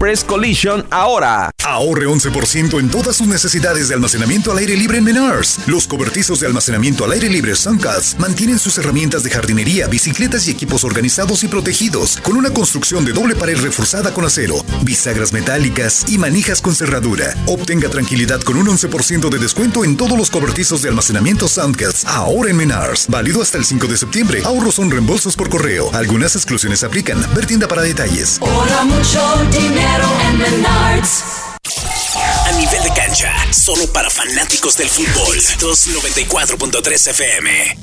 Collision 0.25 0.83
ahora. 0.89 1.51
Ahorre 1.63 2.07
11% 2.07 2.79
en 2.79 2.89
todas 2.89 3.17
sus 3.17 3.27
necesidades 3.27 3.87
de 3.87 3.93
almacenamiento 3.93 4.51
al 4.51 4.57
aire 4.57 4.75
libre 4.75 4.97
en 4.97 5.03
Menars. 5.03 5.59
Los 5.67 5.85
cobertizos 5.85 6.39
de 6.39 6.47
almacenamiento 6.47 7.05
al 7.05 7.11
aire 7.11 7.29
libre 7.29 7.55
Suncats 7.55 8.17
mantienen 8.17 8.57
sus 8.57 8.79
herramientas 8.79 9.21
de 9.21 9.29
jardinería, 9.29 9.85
bicicletas 9.85 10.47
y 10.47 10.51
equipos 10.51 10.83
organizados 10.83 11.43
y 11.43 11.47
protegidos 11.47 12.17
con 12.23 12.35
una 12.35 12.49
construcción 12.49 13.05
de 13.05 13.13
doble 13.13 13.35
pared 13.35 13.57
reforzada 13.57 14.11
con 14.11 14.25
acero, 14.25 14.55
bisagras 14.81 15.33
metálicas 15.33 16.05
y 16.09 16.17
manijas 16.17 16.63
con 16.63 16.73
cerradura. 16.73 17.35
Obtenga 17.45 17.87
tranquilidad 17.87 18.41
con 18.41 18.57
un 18.57 18.65
11% 18.65 19.29
de 19.29 19.37
descuento 19.37 19.85
en 19.85 19.97
todos 19.97 20.17
los 20.17 20.31
cobertizos 20.31 20.81
de 20.81 20.89
almacenamiento 20.89 21.47
Suncats 21.47 22.05
ahora 22.05 22.49
en 22.49 22.57
Menars. 22.57 23.05
Válido 23.07 23.39
hasta 23.39 23.59
el 23.59 23.65
5 23.65 23.85
de 23.85 23.97
septiembre. 23.97 24.41
Ahorros 24.45 24.75
son 24.75 24.89
reembolsos 24.89 25.35
por 25.35 25.49
correo. 25.49 25.93
Algunas 25.93 26.35
exclusiones 26.35 26.83
aplican. 26.83 27.23
Ver 27.35 27.45
tienda 27.45 27.67
para 27.67 27.83
detalles. 27.83 28.39
Ahora 28.41 28.83
mucho 28.83 29.21
dinero 29.51 29.90
Menards. 30.37 31.23
A 32.45 32.51
nivel 32.53 32.83
de 32.83 32.89
cancha, 32.95 33.31
solo 33.51 33.85
para 33.91 34.09
fanáticos 34.09 34.77
del 34.77 34.87
fútbol. 34.87 35.35
294.3 35.59 37.09
FM. 37.09 37.77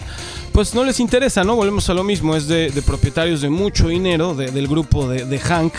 pues 0.52 0.74
no 0.76 0.84
les 0.84 1.00
interesa, 1.00 1.44
¿no? 1.44 1.56
Volvemos 1.56 1.90
a 1.90 1.94
lo 1.94 2.04
mismo. 2.04 2.36
Es 2.36 2.48
de, 2.48 2.70
de 2.70 2.82
propietarios 2.82 3.42
de 3.42 3.50
mucho 3.50 3.88
dinero, 3.88 4.36
de- 4.36 4.52
del 4.52 4.68
grupo 4.68 5.08
de, 5.08 5.40
Hank, 5.40 5.74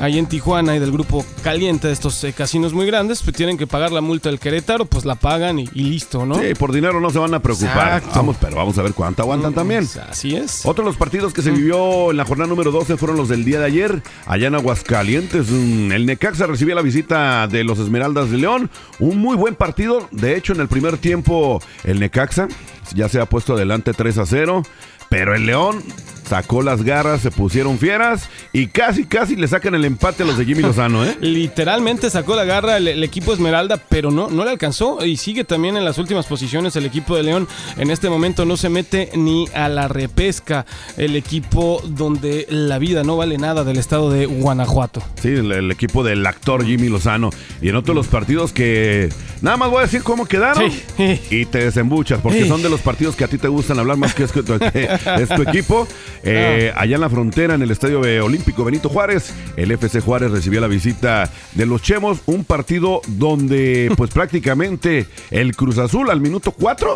ahí 0.00 0.18
en 0.18 0.26
Tijuana, 0.26 0.74
y 0.76 0.78
del 0.78 0.90
grupo 0.92 1.24
caliente 1.42 1.86
de 1.88 1.92
estos 1.92 2.22
eh, 2.24 2.32
casinos 2.32 2.72
muy 2.72 2.86
grandes, 2.86 3.22
pues 3.22 3.36
tienen 3.36 3.56
que 3.58 3.66
pagar 3.66 3.92
la 3.92 4.00
multa 4.00 4.28
del 4.30 4.38
Querétaro, 4.38 4.84
pues 4.86 5.04
la 5.04 5.14
pagan 5.14 5.58
y, 5.58 5.68
y 5.74 5.84
listo, 5.84 6.24
¿no? 6.26 6.36
Sí, 6.36 6.54
por 6.58 6.72
dinero 6.72 7.00
no 7.00 7.10
se 7.10 7.18
van 7.18 7.34
a 7.34 7.40
preocupar. 7.40 7.98
Exacto. 7.98 8.10
Vamos, 8.14 8.36
pero 8.40 8.56
vamos 8.56 8.76
a 8.78 8.82
ver 8.82 8.92
cuánto 8.94 9.22
aguantan 9.24 9.54
también. 9.54 9.88
Así 10.08 10.36
es. 10.36 10.64
Otro 10.64 10.84
de 10.84 10.90
los 10.90 10.96
partidos 10.96 11.32
que 11.32 11.42
se 11.42 11.50
vivió 11.50 12.10
en 12.10 12.16
la 12.16 12.24
jornada 12.24 12.48
número 12.48 12.70
12 12.70 12.96
fueron 12.96 13.16
los 13.16 13.28
del 13.28 13.44
día 13.44 13.58
de 13.58 13.66
ayer, 13.66 14.02
allá 14.26 14.48
en 14.48 14.54
Aguascalientes. 14.54 15.46
Mm, 15.50 15.92
El 15.92 16.06
Necaxa 16.06 16.46
recibía 16.46 16.74
la 16.74 16.82
visita 16.82 17.46
de 17.48 17.64
los 17.64 17.78
Esmeraldas 17.78 18.30
de 18.30 18.38
León. 18.38 18.70
Un 18.98 19.18
muy 19.18 19.36
buen 19.36 19.54
partido. 19.54 20.08
De 20.10 20.36
hecho, 20.36 20.52
en 20.52 20.60
el 20.60 20.68
primer 20.68 20.98
tiempo, 20.98 21.60
el 21.84 22.00
Necaxa 22.00 22.48
ya 22.94 23.08
se 23.08 23.20
ha 23.20 23.26
puesto 23.26 23.54
adelante 23.54 23.92
3 23.92 24.18
a 24.18 24.26
0. 24.26 24.62
Pero 25.08 25.34
el 25.34 25.46
León 25.46 25.82
sacó 26.26 26.62
las 26.62 26.82
garras, 26.82 27.20
se 27.20 27.30
pusieron 27.30 27.78
fieras 27.78 28.28
y 28.52 28.66
casi, 28.68 29.04
casi 29.04 29.36
le 29.36 29.46
sacan 29.48 29.74
el 29.74 29.84
empate 29.84 30.22
a 30.22 30.26
los 30.26 30.38
de 30.38 30.44
Jimmy 30.44 30.62
Lozano, 30.62 31.04
¿eh? 31.04 31.16
Literalmente 31.20 32.10
sacó 32.10 32.34
la 32.36 32.44
garra 32.44 32.76
el, 32.76 32.88
el 32.88 33.04
equipo 33.04 33.32
Esmeralda, 33.32 33.76
pero 33.88 34.10
no, 34.10 34.28
no 34.30 34.44
le 34.44 34.50
alcanzó. 34.50 35.04
Y 35.04 35.16
sigue 35.16 35.44
también 35.44 35.76
en 35.76 35.84
las 35.84 35.98
últimas 35.98 36.26
posiciones 36.26 36.74
el 36.76 36.86
equipo 36.86 37.16
de 37.16 37.22
León. 37.22 37.48
En 37.76 37.90
este 37.90 38.08
momento 38.08 38.44
no 38.44 38.56
se 38.56 38.68
mete 38.68 39.10
ni 39.14 39.46
a 39.54 39.68
la 39.68 39.88
repesca 39.88 40.66
el 40.96 41.16
equipo 41.16 41.82
donde 41.84 42.46
la 42.50 42.78
vida 42.78 43.02
no 43.04 43.16
vale 43.16 43.38
nada 43.38 43.64
del 43.64 43.78
estado 43.78 44.10
de 44.10 44.26
Guanajuato. 44.26 45.02
Sí, 45.20 45.28
el, 45.28 45.52
el 45.52 45.70
equipo 45.70 46.02
del 46.04 46.26
actor 46.26 46.64
Jimmy 46.64 46.88
Lozano. 46.88 47.30
Y 47.60 47.68
en 47.68 47.76
otros 47.76 47.94
los 47.94 48.06
partidos 48.06 48.52
que. 48.52 49.08
Nada 49.42 49.56
más 49.58 49.68
voy 49.70 49.80
a 49.80 49.82
decir 49.82 50.02
cómo 50.02 50.24
quedaron. 50.26 50.70
Sí. 50.96 51.20
Y 51.30 51.44
te 51.46 51.58
desembuchas, 51.64 52.20
porque 52.20 52.42
Sí. 52.42 52.48
son 52.48 52.62
de 52.62 52.70
los 52.70 52.80
partidos 52.80 53.14
que 53.14 53.24
a 53.24 53.28
ti 53.28 53.36
te 53.38 53.48
gustan 53.48 53.78
hablar 53.78 53.96
más 53.98 54.14
que 54.14 54.24
es, 54.24 54.32
que 54.32 54.42
tu, 54.42 54.58
que 54.58 54.88
es 55.20 55.28
tu 55.28 55.42
equipo. 55.42 55.86
Eh, 56.22 56.72
Allá 56.76 56.94
en 56.94 57.00
la 57.00 57.10
frontera, 57.10 57.54
en 57.54 57.62
el 57.62 57.70
estadio 57.70 58.00
Olímpico 58.24 58.64
Benito 58.64 58.88
Juárez, 58.88 59.32
el 59.56 59.70
FC 59.72 60.00
Juárez 60.00 60.30
recibió 60.30 60.60
la 60.60 60.66
visita 60.68 61.30
de 61.52 61.66
los 61.66 61.82
Chemos. 61.82 62.18
Un 62.26 62.44
partido 62.44 63.00
donde, 63.06 63.92
pues 63.96 64.10
prácticamente, 64.10 65.06
el 65.30 65.56
Cruz 65.56 65.78
Azul 65.78 66.10
al 66.10 66.20
minuto 66.20 66.52
4 66.52 66.94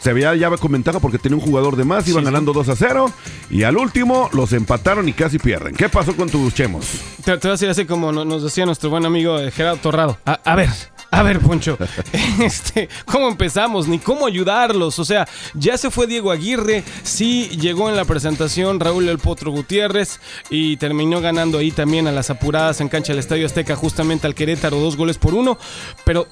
se 0.00 0.12
veía 0.12 0.34
ya 0.34 0.50
con 0.50 0.72
ventaja 0.72 0.98
porque 0.98 1.18
tenía 1.18 1.38
un 1.38 1.44
jugador 1.44 1.76
de 1.76 1.84
más, 1.84 2.08
iban 2.08 2.22
Sí, 2.22 2.26
sí. 2.26 2.32
ganando 2.32 2.52
2 2.52 2.68
a 2.70 2.74
0 2.76 3.12
y 3.50 3.62
al 3.62 3.76
último 3.76 4.28
los 4.32 4.52
empataron 4.52 5.08
y 5.08 5.12
casi 5.12 5.38
pierden. 5.38 5.76
¿Qué 5.76 5.88
pasó 5.88 6.16
con 6.16 6.28
tus 6.28 6.52
chemos? 6.54 6.84
Te, 7.24 7.38
te 7.38 7.46
voy 7.46 7.48
a 7.48 7.52
decir 7.52 7.68
así 7.68 7.84
como 7.84 8.10
no- 8.10 8.24
nos 8.24 8.42
decía 8.42 8.66
nuestro 8.66 8.90
buen 8.90 9.06
amigo 9.06 9.38
eh, 9.38 9.52
Gerardo 9.52 9.76
Torrado. 9.80 10.18
A, 10.26 10.40
a 10.44 10.56
ver, 10.56 10.70
a 11.12 11.22
ver, 11.22 11.40
Poncho. 11.40 11.76
este, 12.42 12.88
¿Cómo 13.04 13.28
empezamos? 13.28 13.86
Ni 13.86 13.98
cómo 13.98 14.26
ayudarlos. 14.26 14.98
O 14.98 15.04
sea, 15.04 15.28
ya 15.52 15.76
se 15.76 15.90
fue 15.90 16.06
Diego 16.06 16.30
Aguirre. 16.30 16.84
Sí 17.02 17.50
llegó 17.60 17.90
en 17.90 17.96
la 17.96 18.06
presentación 18.06 18.80
Raúl 18.80 19.06
El 19.06 19.18
Potro 19.18 19.50
Gutiérrez. 19.50 20.20
Y 20.48 20.78
terminó 20.78 21.20
ganando 21.20 21.58
ahí 21.58 21.70
también 21.70 22.06
a 22.06 22.12
las 22.12 22.30
apuradas 22.30 22.80
en 22.80 22.88
cancha 22.88 23.12
del 23.12 23.20
Estadio 23.20 23.44
Azteca, 23.44 23.76
justamente 23.76 24.26
al 24.26 24.34
Querétaro, 24.34 24.80
dos 24.80 24.96
goles 24.96 25.18
por 25.18 25.34
uno. 25.34 25.58
Pero 26.04 26.26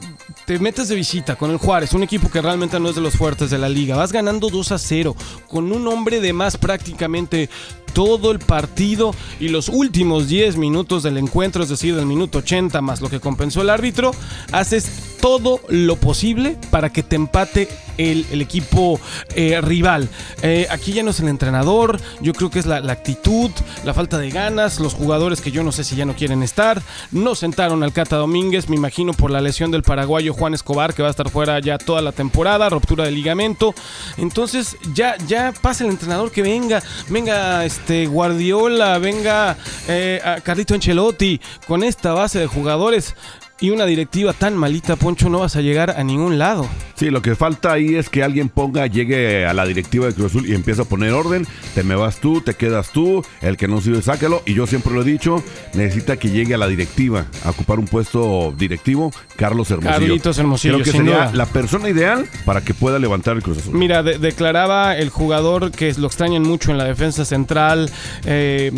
te 0.46 0.58
metes 0.58 0.88
de 0.88 0.94
visita 0.94 1.36
con 1.36 1.50
el 1.50 1.58
Juárez, 1.58 1.92
un 1.92 2.02
equipo 2.02 2.30
que 2.30 2.40
realmente 2.40 2.80
no 2.80 2.88
es 2.88 2.94
de 2.94 3.02
los 3.02 3.14
fuertes 3.14 3.50
de 3.50 3.58
la 3.58 3.68
liga. 3.68 3.96
Vas 3.96 4.12
ganando 4.12 4.48
2 4.48 4.72
a 4.72 4.78
0 4.78 5.14
con 5.46 5.70
un 5.72 5.86
hombre 5.88 6.20
de 6.20 6.32
más 6.32 6.56
prácticamente 6.56 7.50
todo 7.92 8.30
el 8.30 8.38
partido 8.38 9.14
y 9.38 9.48
los 9.48 9.68
últimos 9.68 10.28
10 10.28 10.56
minutos 10.56 11.02
del 11.02 11.16
encuentro, 11.16 11.62
es 11.62 11.68
decir, 11.68 11.94
del 11.96 12.06
minuto 12.06 12.38
80 12.38 12.80
más 12.80 13.00
lo 13.00 13.08
que 13.10 13.20
compensó 13.20 13.62
el 13.62 13.70
árbitro, 13.70 14.12
haces 14.52 15.16
todo 15.20 15.60
lo 15.68 15.96
posible 15.96 16.56
para 16.70 16.90
que 16.90 17.02
te 17.02 17.16
empate 17.16 17.68
el, 17.98 18.40
equipo 18.40 18.98
eh, 19.34 19.60
rival. 19.60 20.08
Eh, 20.42 20.66
aquí 20.70 20.92
ya 20.92 21.02
no 21.02 21.10
es 21.10 21.20
el 21.20 21.28
entrenador, 21.28 22.00
yo 22.20 22.32
creo 22.32 22.50
que 22.50 22.58
es 22.58 22.66
la, 22.66 22.80
la, 22.80 22.92
actitud, 22.92 23.50
la 23.84 23.92
falta 23.92 24.18
de 24.18 24.30
ganas, 24.30 24.80
los 24.80 24.94
jugadores 24.94 25.40
que 25.40 25.50
yo 25.50 25.62
no 25.62 25.72
sé 25.72 25.84
si 25.84 25.96
ya 25.96 26.04
no 26.04 26.14
quieren 26.14 26.42
estar. 26.42 26.82
No 27.12 27.34
sentaron 27.34 27.82
al 27.82 27.92
Cata 27.92 28.16
Domínguez, 28.16 28.68
me 28.68 28.76
imagino 28.76 29.12
por 29.12 29.30
la 29.30 29.40
lesión 29.40 29.70
del 29.70 29.82
paraguayo 29.82 30.32
Juan 30.32 30.54
Escobar, 30.54 30.94
que 30.94 31.02
va 31.02 31.08
a 31.08 31.10
estar 31.10 31.28
fuera 31.28 31.60
ya 31.60 31.78
toda 31.78 32.00
la 32.00 32.12
temporada, 32.12 32.68
ruptura 32.68 33.04
de 33.04 33.10
ligamento. 33.10 33.74
Entonces 34.16 34.76
ya, 34.94 35.16
ya 35.26 35.52
pasa 35.60 35.84
el 35.84 35.90
entrenador 35.90 36.30
que 36.30 36.42
venga, 36.42 36.82
venga 37.08 37.64
este 37.64 38.06
Guardiola, 38.06 38.98
venga 38.98 39.56
eh, 39.88 40.20
Carlito 40.42 40.74
Ancelotti, 40.74 41.40
con 41.66 41.84
esta 41.84 42.14
base 42.14 42.38
de 42.38 42.46
jugadores 42.46 43.14
y 43.60 43.70
una 43.70 43.84
directiva 43.86 44.32
tan 44.32 44.56
malita, 44.56 44.96
Poncho, 44.96 45.28
no 45.28 45.40
vas 45.40 45.56
a 45.56 45.60
llegar 45.60 45.90
a 45.90 46.02
ningún 46.02 46.38
lado. 46.38 46.66
Sí, 46.94 47.10
lo 47.10 47.22
que 47.22 47.34
falta 47.34 47.72
ahí 47.72 47.94
es 47.94 48.08
que 48.10 48.22
alguien 48.22 48.48
ponga, 48.48 48.86
llegue 48.86 49.46
a 49.46 49.54
la 49.54 49.64
directiva 49.66 50.06
de 50.06 50.12
Cruz 50.14 50.26
Azul 50.32 50.46
y 50.48 50.54
empiece 50.54 50.82
a 50.82 50.84
poner 50.84 51.12
orden. 51.12 51.46
Te 51.74 51.82
me 51.82 51.94
vas 51.94 52.20
tú, 52.20 52.40
te 52.42 52.54
quedas 52.54 52.90
tú, 52.92 53.24
el 53.40 53.56
que 53.56 53.68
no 53.68 53.80
sirve, 53.80 54.02
sácalo. 54.02 54.42
Y 54.46 54.54
yo 54.54 54.66
siempre 54.66 54.92
lo 54.92 55.02
he 55.02 55.04
dicho, 55.04 55.42
necesita 55.74 56.16
que 56.18 56.30
llegue 56.30 56.54
a 56.54 56.58
la 56.58 56.68
directiva 56.68 57.26
a 57.44 57.50
ocupar 57.50 57.78
un 57.78 57.86
puesto 57.86 58.52
directivo, 58.56 59.12
Carlos 59.36 59.70
Hermosillo. 59.70 59.98
Carlitos 60.06 60.38
Hermosillo, 60.38 60.74
Creo 60.74 60.84
que 60.84 60.90
sería 60.92 61.12
duda. 61.26 61.30
la 61.34 61.46
persona 61.46 61.88
ideal 61.88 62.26
para 62.44 62.60
que 62.62 62.74
pueda 62.74 62.98
levantar 62.98 63.36
el 63.36 63.42
Cruz 63.42 63.58
Azul. 63.58 63.74
Mira, 63.74 64.02
de- 64.02 64.18
declaraba 64.18 64.96
el 64.96 65.08
jugador 65.10 65.70
que 65.70 65.92
lo 65.94 66.06
extrañan 66.06 66.42
mucho 66.42 66.70
en 66.70 66.78
la 66.78 66.84
defensa 66.84 67.24
central. 67.24 67.90
eh, 68.24 68.72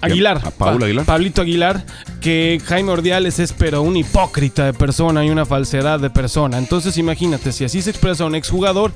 Aguilar, 0.00 0.36
¿A 0.44 0.50
Paul 0.52 0.78
Pa- 0.78 0.84
Aguilar? 0.84 1.04
Pablito 1.06 1.42
Aguilar, 1.42 1.84
que 2.20 2.60
Jaime 2.64 2.90
Ordiales 2.92 3.38
es 3.38 3.52
pero 3.52 3.82
un 3.82 3.96
hipócrita 3.96 4.64
de 4.64 4.72
persona 4.72 5.24
y 5.24 5.30
una 5.30 5.46
falsedad 5.46 6.00
de 6.00 6.10
persona. 6.10 6.58
Entonces 6.58 6.98
imagínate, 6.98 7.52
si 7.52 7.64
así 7.64 7.82
se 7.82 7.90
expresa 7.90 8.24
un 8.24 8.34
exjugador, 8.34 8.92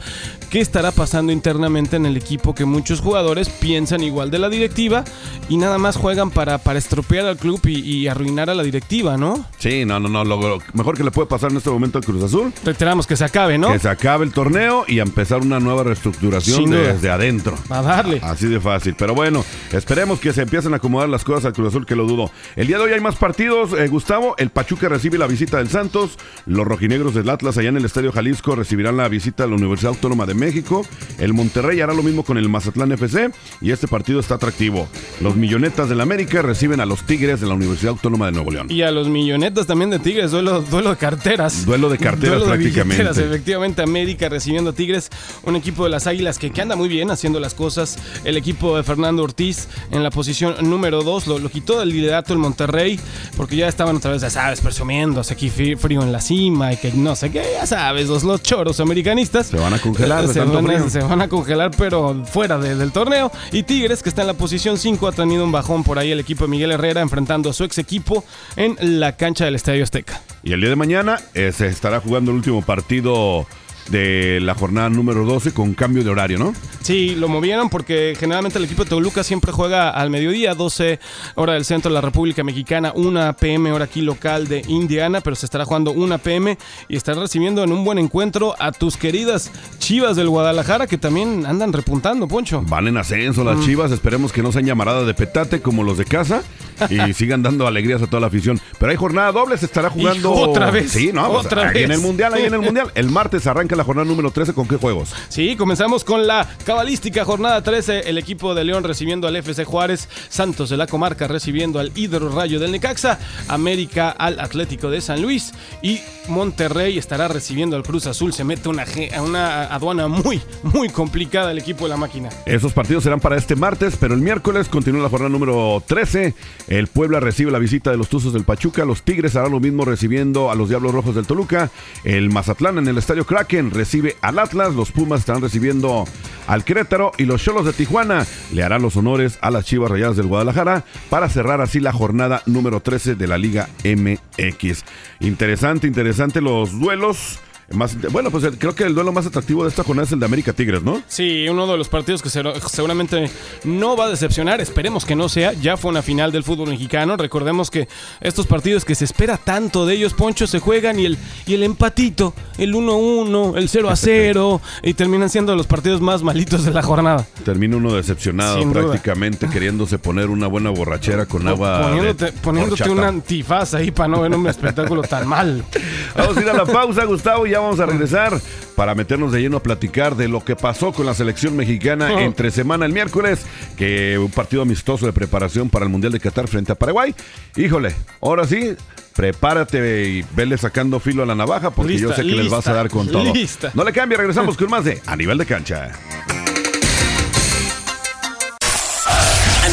¿qué 0.51 0.61
estará 0.61 0.91
pasando 0.93 1.33
internamente 1.33 1.97
en 1.97 2.07
el 2.07 2.17
equipo 2.17 2.55
que 2.55 2.65
muchos 2.65 3.01
jugadores 3.01 3.49
piensan 3.49 4.03
igual 4.03 4.31
de 4.31 4.39
la 4.39 4.49
directiva 4.49 5.05
y 5.49 5.57
nada 5.57 5.79
más 5.79 5.97
juegan 5.97 6.31
para, 6.31 6.59
para 6.59 6.79
estropear 6.79 7.27
al 7.27 7.37
club 7.37 7.61
y, 7.67 7.79
y 7.81 8.09
arruinar 8.09 8.51
a 8.51 8.55
la 8.55 8.63
directiva, 8.63 9.17
¿no? 9.17 9.45
Sí, 9.59 9.85
no, 9.85 10.01
no, 10.01 10.09
no. 10.09 10.25
Lo, 10.25 10.37
lo 10.41 10.59
mejor 10.73 10.97
que 10.97 11.05
le 11.05 11.11
puede 11.11 11.29
pasar 11.29 11.51
en 11.51 11.59
este 11.59 11.71
momento 11.71 11.99
al 11.99 12.05
Cruz 12.05 12.23
Azul, 12.23 12.53
Reiteramos 12.65 13.07
que 13.07 13.17
se 13.17 13.25
acabe, 13.25 13.59
¿no? 13.59 13.73
que 13.73 13.79
se 13.79 13.89
acabe 13.89 14.25
el 14.25 14.33
torneo 14.33 14.85
y 14.89 14.99
empezar 14.99 15.41
una 15.41 15.61
nueva 15.61 15.85
reestructuración 15.85 16.67
duda. 16.67 16.93
desde 16.93 17.11
adentro. 17.11 17.57
A 17.69 17.83
darle. 17.83 18.21
Así 18.23 18.47
de 18.47 18.61
fácil. 18.61 18.95
Pero 18.97 19.15
bueno, 19.15 19.45
esperemos 19.73 20.19
que 20.21 20.33
se 20.33 20.43
empiecen 20.43 20.73
a 20.73 20.77
acomodar 20.77 21.09
las 21.09 21.25
cosas 21.25 21.47
al 21.47 21.53
Cruz 21.53 21.69
Azul, 21.69 21.87
que 21.87 21.97
lo 21.97 22.07
dudo. 22.07 22.31
El 22.57 22.67
día 22.67 22.79
de 22.79 22.85
hoy 22.85 22.93
hay 22.93 23.01
más 23.01 23.12
partidos, 23.17 23.73
eh, 23.73 23.89
Gustavo. 23.89 24.35
El 24.39 24.51
Pachuca 24.51 24.89
recibe 24.89 25.19
la 25.19 25.27
visita 25.27 25.59
del 25.59 25.69
Santos. 25.69 26.19
Los 26.47 26.67
rojinegros 26.67 27.15
del 27.15 27.29
Atlas 27.31 27.59
allá 27.59 27.69
en 27.69 27.77
el 27.77 27.85
Estadio 27.85 28.13
Jalisco 28.13 28.55
recibirán 28.55 28.97
la 28.97 29.09
visita 29.09 29.45
de 29.45 29.51
la 29.51 29.57
Universidad 29.57 29.91
Autónoma 29.91 30.27
de 30.27 30.35
México. 30.35 30.87
El 31.19 31.33
Monterrey 31.33 31.81
hará 31.81 31.95
lo 31.95 32.03
mismo 32.03 32.25
con 32.25 32.39
el 32.39 32.49
Mazatlán 32.49 32.93
FC. 32.93 33.31
Y 33.61 33.71
este 33.71 33.89
partido 33.89 34.21
está 34.21 34.35
atractivo. 34.35 34.89
Los 35.21 35.37
Millonetas 35.37 35.89
del 35.89 36.01
América 36.01 36.43
reciben 36.43 36.81
a 36.81 36.87
los 36.87 37.05
Tigres 37.05 37.41
de 37.41 37.47
la 37.47 37.55
Universidad 37.55 37.91
Autónoma 37.91 38.27
de 38.27 38.33
Nuevo 38.33 38.51
León. 38.51 38.67
Y 38.71 38.83
a 38.83 38.91
los 38.91 39.09
millonetas 39.09 39.67
también 39.67 39.91
de 39.91 39.99
Tigres, 39.99 40.31
duelo, 40.31 40.63
duelo 40.63 40.91
de 40.91 40.97
carteras. 40.97 41.65
Duelo 41.65 41.89
de 41.89 41.99
carteras 41.99 42.39
Duelo 42.39 42.55
prácticamente. 42.55 43.03
efectivamente, 43.03 43.83
América 43.83 44.29
recibiendo 44.29 44.71
a 44.71 44.73
Tigres, 44.73 45.11
un 45.45 45.57
equipo 45.57 45.85
de 45.85 45.91
las 45.91 46.07
Águilas 46.07 46.39
que, 46.39 46.51
que 46.51 46.63
anda 46.63 46.77
muy 46.77 46.89
bien 46.89 47.11
haciendo 47.11 47.41
las 47.41 47.55
cosas. 47.55 47.99
El 48.25 48.37
equipo 48.37 48.77
de 48.77 48.83
Fernando 48.83 49.23
Ortiz 49.23 49.69
en 49.91 50.03
la 50.03 50.11
posición 50.11 50.55
número 50.69 51.03
2 51.03 51.27
lo, 51.27 51.39
lo 51.39 51.49
quitó 51.49 51.81
del 51.81 51.91
liderato 51.91 52.33
el 52.33 52.39
Monterrey, 52.39 52.99
porque 53.37 53.57
ya 53.57 53.69
estaban 53.69 53.97
otra 53.97 54.13
vez, 54.13 54.23
ya 54.23 54.31
sabes, 54.31 54.61
presumiéndose 54.61 55.35
aquí 55.35 55.51
frío 55.51 56.03
en 56.03 56.13
la 56.13 56.21
cima 56.21 56.73
y 56.73 56.77
que 56.77 56.93
no 56.93 57.17
sé 57.17 57.31
qué, 57.31 57.43
ya 57.55 57.67
sabes, 57.67 58.09
los, 58.09 58.23
los 58.25 58.43
choros 58.43 58.81
americanistas. 58.81 59.47
Se 59.49 59.57
van 59.59 59.75
a 59.75 59.79
congelar 59.79 60.27
se, 60.29 60.35
tanto 60.41 60.55
van 60.55 60.67
a, 60.67 60.73
frío. 60.75 60.91
se 60.91 61.01
van 61.01 61.21
a 61.23 61.29
congelar, 61.29 61.71
pero 61.77 62.25
fuera 62.25 62.59
de- 62.59 62.75
del 62.77 62.93
torneo. 62.93 63.31
Y 63.53 63.63
Tigres, 63.65 64.03
que 64.03 64.09
está 64.09 64.23
en 64.23 64.29
la 64.29 64.35
posición 64.35 64.79
5, 64.79 65.07
ha 65.09 65.13
tenido 65.13 65.45
un 65.45 65.53
bajón 65.53 65.85
por 65.85 65.99
ahí 65.99 66.11
el 66.11 66.21
equipo 66.21 66.45
de 66.45 66.51
Miguel 66.51 66.73
Herrera 66.73 67.01
enfrentando 67.01 67.51
a 67.51 67.53
su 67.53 67.65
ex 67.65 67.79
equipo 67.79 68.25
en 68.57 68.77
la 69.01 69.17
cancha 69.17 69.45
del 69.45 69.55
Estadio 69.55 69.83
Azteca. 69.85 70.21
Y 70.43 70.53
el 70.53 70.61
día 70.61 70.71
de 70.71 70.77
mañana 70.77 71.21
eh, 71.35 71.53
se 71.57 71.67
estará 71.69 72.01
jugando 72.01 72.31
el 72.31 72.37
último 72.39 72.63
partido 72.63 73.47
de 73.89 74.39
la 74.41 74.55
jornada 74.55 74.89
número 74.89 75.25
12 75.25 75.53
con 75.53 75.75
cambio 75.75 76.03
de 76.05 76.11
horario, 76.11 76.39
¿no? 76.39 76.55
Sí, 76.83 77.15
lo 77.15 77.29
movieron 77.29 77.69
porque 77.69 78.15
generalmente 78.19 78.59
el 78.59 78.65
equipo 78.65 78.85
de 78.85 78.91
Toluca 78.91 79.23
siempre 79.23 79.53
juega 79.53 79.91
al 79.91 80.11
mediodía, 80.11 80.55
12 80.55 80.99
hora 81.35 81.53
del 81.55 81.65
centro 81.65 81.91
de 81.91 81.95
la 81.95 82.01
República 82.01 82.43
Mexicana, 82.45 82.93
1 82.95 83.37
pm 83.39 83.73
hora 83.73 83.85
aquí 83.85 84.01
local 84.01 84.49
de 84.49 84.63
Indiana, 84.69 85.21
pero 85.21 85.37
se 85.37 85.47
estará 85.47 85.65
jugando 85.65 85.93
1 85.93 86.19
pm 86.19 86.59
y 86.89 86.97
estará 86.97 87.21
recibiendo 87.21 87.63
en 87.63 87.73
un 87.73 87.85
buen 87.85 87.99
encuentro 87.99 88.55
a 88.59 88.73
tus 88.73 88.97
queridas 88.97 89.51
Chivas 89.79 90.17
del 90.17 90.29
Guadalajara 90.29 90.87
que 90.87 90.99
también 90.99 91.45
andan 91.47 91.73
repuntando, 91.73 92.27
Poncho. 92.29 92.63
Van 92.67 92.87
en 92.89 92.97
ascenso 92.97 93.43
Mm. 93.43 93.47
las 93.47 93.65
chivas, 93.65 93.93
esperemos 93.93 94.33
que 94.33 94.43
no 94.43 94.53
sean 94.53 94.65
llamaradas 94.67 95.07
de 95.07 95.15
petate 95.15 95.61
como 95.61 95.83
los 95.83 95.99
de 95.99 96.05
casa 96.05 96.43
y 96.91 97.13
sigan 97.15 97.43
dando 97.43 97.67
alegrías 97.67 98.03
a 98.03 98.07
toda 98.07 98.21
la 98.21 98.27
afición. 98.29 98.61
Pero 98.79 98.91
hay 98.91 98.97
jornada 98.97 99.31
doble, 99.33 99.57
se 99.59 99.67
estará 99.67 99.91
jugando. 99.91 100.33
Hijo, 100.33 100.51
otra 100.51 100.71
vez, 100.71 100.91
Sí, 100.93 101.11
no, 101.13 101.31
pues, 101.33 101.47
otra 101.47 101.69
ahí 101.71 101.83
en 101.83 101.89
vez. 101.89 101.99
el 101.99 102.03
mundial, 102.05 102.35
ahí 102.35 102.45
en 102.45 102.55
el 102.55 102.61
mundial. 102.61 102.91
El 102.95 103.11
martes 103.11 103.47
arranca 103.47 103.72
la 103.77 103.85
jornada 103.85 104.09
número 104.09 104.31
13, 104.31 104.55
¿con 104.55 104.67
qué 104.67 104.77
juegos? 104.77 105.15
Sí, 105.29 105.57
comenzamos 105.57 106.05
con 106.05 106.27
la 106.27 106.49
cabalística 106.65 107.25
jornada 107.25 107.63
13. 107.63 108.09
El 108.09 108.19
equipo 108.19 108.55
de 108.55 108.65
León 108.65 108.85
recibiendo 108.85 109.29
al 109.29 109.37
FC 109.37 109.65
Juárez, 109.65 110.09
Santos 110.29 110.71
de 110.71 110.77
la 110.77 110.87
Comarca 110.87 111.29
recibiendo 111.29 111.79
al 111.79 111.93
Hidro 111.95 112.29
Rayo 112.31 112.59
del 112.61 112.73
Necaxa, 112.73 113.19
América 113.49 114.11
al 114.11 114.41
Atlético 114.41 114.91
de 114.91 115.01
San 115.01 115.23
Luis 115.23 115.53
y 115.83 116.01
Monterrey 116.29 116.99
estará 116.99 117.29
recibiendo 117.29 117.77
al 117.77 117.83
Cruz 117.83 118.07
Azul. 118.07 118.33
Se 118.33 118.45
mete 118.45 118.69
una, 118.69 118.85
una 119.23 119.65
aduana 119.65 120.09
muy, 120.09 120.41
muy 120.63 120.89
complicada 120.89 121.53
el 121.53 121.59
equipo 121.59 121.85
de 121.85 121.91
la 121.91 121.97
máquina. 121.97 122.29
Esos 122.47 122.73
partidos 122.73 123.05
serán 123.05 123.21
para 123.21 123.37
este 123.37 123.57
martes, 123.57 123.97
pero 123.99 124.15
el 124.15 124.21
miércoles 124.21 124.69
continúa 124.69 125.03
la 125.03 125.09
jornada 125.09 125.31
número 125.31 125.83
13. 125.87 126.35
El 126.69 126.87
Puebla 126.89 127.21
recibe 127.21 127.51
la 127.51 127.59
visita 127.59 127.91
de 127.91 127.97
los 127.97 128.09
Tuzos 128.09 128.33
del 128.33 128.45
Pachuca. 128.45 128.85
Los 128.85 129.03
Tigres 129.03 129.37
harán 129.37 129.53
lo 129.53 129.61
mismo 129.61 129.85
recibiendo 129.85 130.51
a 130.51 130.55
los 130.55 130.69
Diablos 130.69 130.93
Rojos 130.93 131.15
del 131.15 131.27
Toluca. 131.27 131.71
El 132.05 132.31
Mazatlán 132.31 132.79
en 132.79 132.89
el 132.89 132.99
Estadio 132.99 133.25
Kraken 133.25 133.62
recibe 133.71 134.17
al 134.21 134.39
Atlas. 134.39 134.75
Los 134.75 134.93
Pumas 134.93 135.21
estarán 135.21 135.43
recibiendo 135.43 136.05
al 136.47 136.65
Querétaro. 136.65 137.13
Y 137.19 137.25
los 137.25 137.43
Cholos 137.43 137.65
de 137.65 137.73
Tijuana 137.73 138.27
le 138.53 138.63
harán 138.63 138.83
los 138.83 138.97
honores 138.97 139.39
a 139.41 139.51
las 139.51 139.65
Chivas 139.65 139.91
Rayadas 139.91 140.17
del 140.17 140.27
Guadalajara 140.27 140.85
para 141.11 141.29
cerrar 141.29 141.61
así 141.61 141.81
la 141.81 141.93
jornada 141.93 142.43
número 142.47 142.81
13 142.81 143.15
de 143.15 143.27
la 143.27 143.39
Liga 143.39 143.69
MX. 143.85 144.85
Interesante, 145.21 145.87
interesante 145.87 146.41
los 146.41 146.79
duelos. 146.79 147.39
Más, 147.71 147.97
bueno, 148.11 148.31
pues 148.31 148.45
creo 148.59 148.75
que 148.75 148.85
el 148.85 148.95
duelo 148.95 149.13
más 149.13 149.25
atractivo 149.27 149.63
de 149.63 149.71
esta 149.71 149.83
jornada 149.83 150.05
es 150.07 150.13
el 150.13 150.21
de 150.21 150.27
América 150.27 150.53
Tigres, 150.53 150.83
¿no? 150.83 151.03
Sí, 151.09 151.47
uno 151.49 151.67
de 151.67 151.79
los 151.79 151.89
partidos 151.89 152.21
que 152.21 152.29
se- 152.29 152.43
seguramente 152.69 153.31
no 153.65 153.97
va 153.97 154.07
a 154.07 154.09
decepcionar, 154.11 154.61
esperemos 154.61 155.05
que 155.07 155.17
no 155.17 155.29
sea, 155.29 155.53
ya 155.55 155.77
fue 155.77 155.91
una 155.91 156.03
final 156.03 156.33
del 156.33 156.45
fútbol 156.45 156.69
mexicano, 156.69 157.17
recordemos 157.17 157.71
que 157.71 157.89
estos 158.21 158.47
partidos 158.47 158.85
que 158.85 158.95
se 158.95 159.05
espera 159.05 159.39
tanto 159.39 159.87
de 159.87 159.95
ellos, 159.95 160.13
Poncho, 160.13 160.47
se 160.47 160.59
juegan 160.59 160.99
y 161.01 161.07
el, 161.07 161.19
y 161.47 161.55
el 161.55 161.63
empatito, 161.63 162.35
el 162.59 162.75
1-1, 162.75 163.57
el 163.57 163.69
0-0, 163.71 164.61
y 164.83 164.95
terminan 164.95 165.31
siendo 165.31 165.57
los 165.57 165.67
partidos 165.67 166.01
más 166.01 166.23
malitos 166.23 166.65
de 166.65 166.73
la 166.73 166.83
jornada. 166.83 167.27
Termina 167.45 167.77
uno 167.77 167.95
decepcionado 167.95 168.59
Sin 168.59 168.73
duda. 168.73 168.83
prácticamente 168.89 169.49
queriéndose 169.53 169.99
poner 169.99 170.29
una 170.29 170.47
buena 170.47 170.69
borrachera 170.71 171.25
con 171.27 171.47
agua. 171.49 171.83
poniéndote 171.89 172.25
de 172.27 172.33
poniéndote 172.33 172.91
un 172.91 173.01
antifaz 173.01 173.75
ahí 173.75 173.91
para 173.91 174.09
no 174.09 174.21
ver 174.21 174.35
un 174.35 174.47
espectáculo 174.47 175.03
tan 175.03 175.27
mal. 175.27 175.65
Vamos 176.17 176.37
a 176.37 176.41
ir 176.43 176.49
a 176.51 176.53
la 176.53 176.67
pausa, 176.67 177.05
Gustavo, 177.05 177.47
y 177.47 177.52
ya 177.53 177.61
vamos 177.61 177.81
a 177.81 177.87
regresar 177.87 178.39
para 178.77 178.95
meternos 178.95 179.33
de 179.33 179.41
lleno 179.41 179.59
a 179.59 179.63
platicar 179.63 180.17
de 180.17 180.29
lo 180.29 180.45
que 180.45 180.57
pasó 180.57 180.93
con 180.93 181.07
la 181.07 181.15
selección 181.15 181.57
mexicana 181.57 182.11
Oh. 182.13 182.19
entre 182.19 182.51
semana 182.51 182.85
el 182.87 182.93
miércoles, 182.93 183.41
que 183.77 184.19
un 184.19 184.31
partido 184.31 184.63
amistoso 184.63 185.07
de 185.07 185.13
preparación 185.13 185.71
para 185.71 185.85
el 185.85 185.91
Mundial 185.91 186.13
de 186.13 186.21
Qatar 186.21 186.49
frente 186.49 186.73
a 186.73 186.75
Paraguay. 186.75 187.15
Híjole, 187.57 187.95
ahora 188.21 188.47
sí. 188.47 188.75
Prepárate 189.15 190.09
y 190.09 190.25
vele 190.35 190.57
sacando 190.57 190.99
filo 190.99 191.23
a 191.23 191.27
la 191.27 191.35
navaja 191.35 191.71
porque 191.71 191.99
yo 191.99 192.15
sé 192.15 192.23
que 192.23 192.33
les 192.35 192.49
vas 192.49 192.67
a 192.67 192.73
dar 192.73 192.89
con 192.89 193.07
todo. 193.09 193.33
lista. 193.35 193.71
No 193.75 193.85
le 193.85 193.93
cambie, 193.93 194.17
regresamos 194.17 194.57
con 194.57 194.71
más 194.71 194.85
de 194.85 195.03
A 195.07 195.15
Nivel 195.17 195.37
de 195.37 195.45
Cancha. 195.45 195.91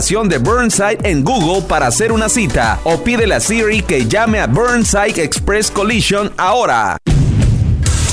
de 0.00 0.38
Burnside 0.38 0.98
en 1.04 1.22
Google 1.22 1.60
para 1.68 1.86
hacer 1.86 2.10
una 2.10 2.30
cita 2.30 2.80
o 2.84 2.96
pídele 3.04 3.34
a 3.34 3.40
Siri 3.40 3.82
que 3.82 4.06
llame 4.06 4.40
a 4.40 4.46
Burnside 4.46 5.22
Express 5.22 5.70
Collision 5.70 6.32
ahora. 6.38 6.96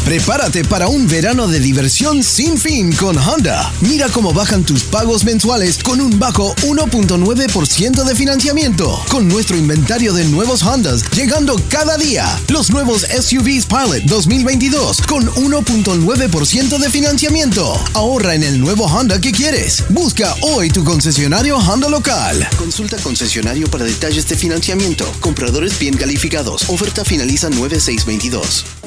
Prepárate 0.08 0.64
para 0.64 0.88
un 0.88 1.06
verano 1.06 1.50
de 1.50 1.60
diversión 1.60 2.24
sin 2.24 2.58
fin 2.58 2.94
con 2.94 3.18
Honda. 3.18 3.74
Mira 3.82 4.08
cómo 4.08 4.32
bajan 4.32 4.64
tus 4.64 4.86
pagos 4.86 5.26
mensuales 5.26 5.80
con 5.84 6.00
un 6.00 6.18
bajo 6.18 6.56
1.9% 6.62 8.06
de 8.06 8.16
financiamiento. 8.16 9.04
Con 9.10 9.28
nuestro 9.28 9.58
inventario 9.58 10.14
de 10.14 10.24
nuevos 10.24 10.64
Hondas 10.64 11.04
llegando 11.12 11.62
cada 11.68 11.98
día. 11.98 12.26
Los 12.48 12.70
nuevos 12.72 13.02
SUVs 13.02 13.66
Pilot 13.66 14.04
2022 14.06 15.02
con 15.02 15.28
1.9% 15.28 16.78
de 16.78 16.90
financiamiento. 16.90 17.78
Ahorra 17.94 18.34
en 18.34 18.44
el 18.44 18.62
nuevo 18.62 18.86
Honda 18.86 19.20
que 19.20 19.34
quieres. 19.34 19.84
Busca 19.90 20.34
hoy 20.40 20.70
tu 20.70 20.86
concesionario 20.86 21.58
Honda 21.58 21.90
local. 21.90 22.48
Consulta 22.58 22.96
concesionario 22.96 23.70
para 23.70 23.84
detalles 23.84 24.26
de 24.30 24.38
financiamiento. 24.38 25.06
Compradores 25.20 25.78
bien 25.78 25.98
calificados. 25.98 26.70
Oferta 26.70 27.04
finaliza 27.04 27.50
9622. 27.50 28.87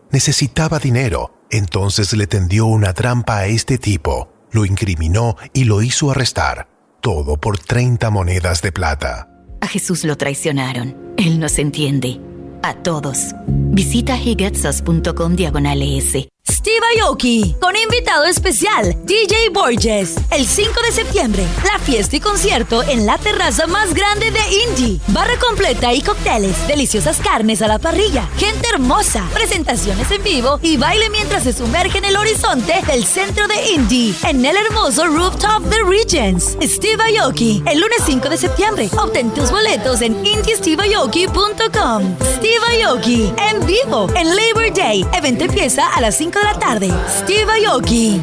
Necesitaba 0.11 0.79
dinero 0.79 1.41
entonces 1.51 2.13
le 2.13 2.27
tendió 2.27 2.65
una 2.65 2.93
trampa 2.93 3.39
a 3.39 3.45
este 3.47 3.77
tipo, 3.77 4.29
lo 4.51 4.65
incriminó 4.65 5.35
y 5.53 5.65
lo 5.65 5.81
hizo 5.81 6.09
arrestar, 6.09 6.69
todo 7.01 7.35
por 7.37 7.59
30 7.59 8.09
monedas 8.09 8.61
de 8.61 8.71
plata. 8.71 9.27
A 9.59 9.67
Jesús 9.67 10.05
lo 10.05 10.15
traicionaron. 10.15 10.95
Él 11.17 11.39
nos 11.39 11.59
entiende. 11.59 12.19
A 12.63 12.75
todos. 12.75 13.35
Visita 13.47 14.17
higetsas.com 14.17 15.35
diagonal 15.35 15.81
S 15.81 16.30
Steve 16.51 16.85
Aoki, 17.01 17.55
con 17.61 17.77
invitado 17.77 18.25
especial, 18.25 18.97
DJ 19.05 19.49
Borges. 19.53 20.15
El 20.31 20.45
5 20.45 20.81
de 20.85 20.91
septiembre, 20.91 21.45
la 21.63 21.79
fiesta 21.79 22.17
y 22.17 22.19
concierto 22.19 22.83
en 22.83 23.05
la 23.05 23.17
terraza 23.17 23.67
más 23.67 23.93
grande 23.93 24.31
de 24.31 24.41
Indy. 24.67 24.99
Barra 25.07 25.39
completa 25.39 25.93
y 25.93 26.01
cócteles, 26.01 26.67
deliciosas 26.67 27.21
carnes 27.21 27.61
a 27.61 27.69
la 27.69 27.79
parrilla, 27.79 28.27
gente 28.37 28.67
hermosa, 28.73 29.25
presentaciones 29.33 30.11
en 30.11 30.23
vivo 30.23 30.59
y 30.61 30.75
baile 30.75 31.09
mientras 31.09 31.43
se 31.43 31.53
sumerge 31.53 31.99
en 31.99 32.05
el 32.05 32.17
horizonte 32.17 32.81
del 32.85 33.05
centro 33.05 33.47
de 33.47 33.71
Indy, 33.71 34.13
en 34.27 34.45
el 34.45 34.57
hermoso 34.57 35.07
rooftop 35.07 35.63
de 35.63 35.77
Regents. 35.85 36.57
Steve 36.61 37.01
Aoki, 37.17 37.63
el 37.65 37.79
lunes 37.79 38.01
5 38.05 38.27
de 38.27 38.37
septiembre. 38.37 38.89
Obtén 38.97 39.33
tus 39.33 39.51
boletos 39.51 40.01
en 40.01 40.25
indysteveaoki.com. 40.25 42.17
Steve 42.35 42.83
Aoki, 42.83 43.31
en 43.49 43.65
vivo, 43.65 44.09
en 44.15 44.35
Labor 44.35 44.73
Day. 44.75 45.05
Evento 45.13 45.45
empieza 45.45 45.87
a 45.87 46.01
las 46.01 46.17
5 46.17 46.40
de 46.41 46.53
la 46.53 46.59
tarde. 46.59 46.91
Steve 47.19 47.51
Aoki. 47.67 48.21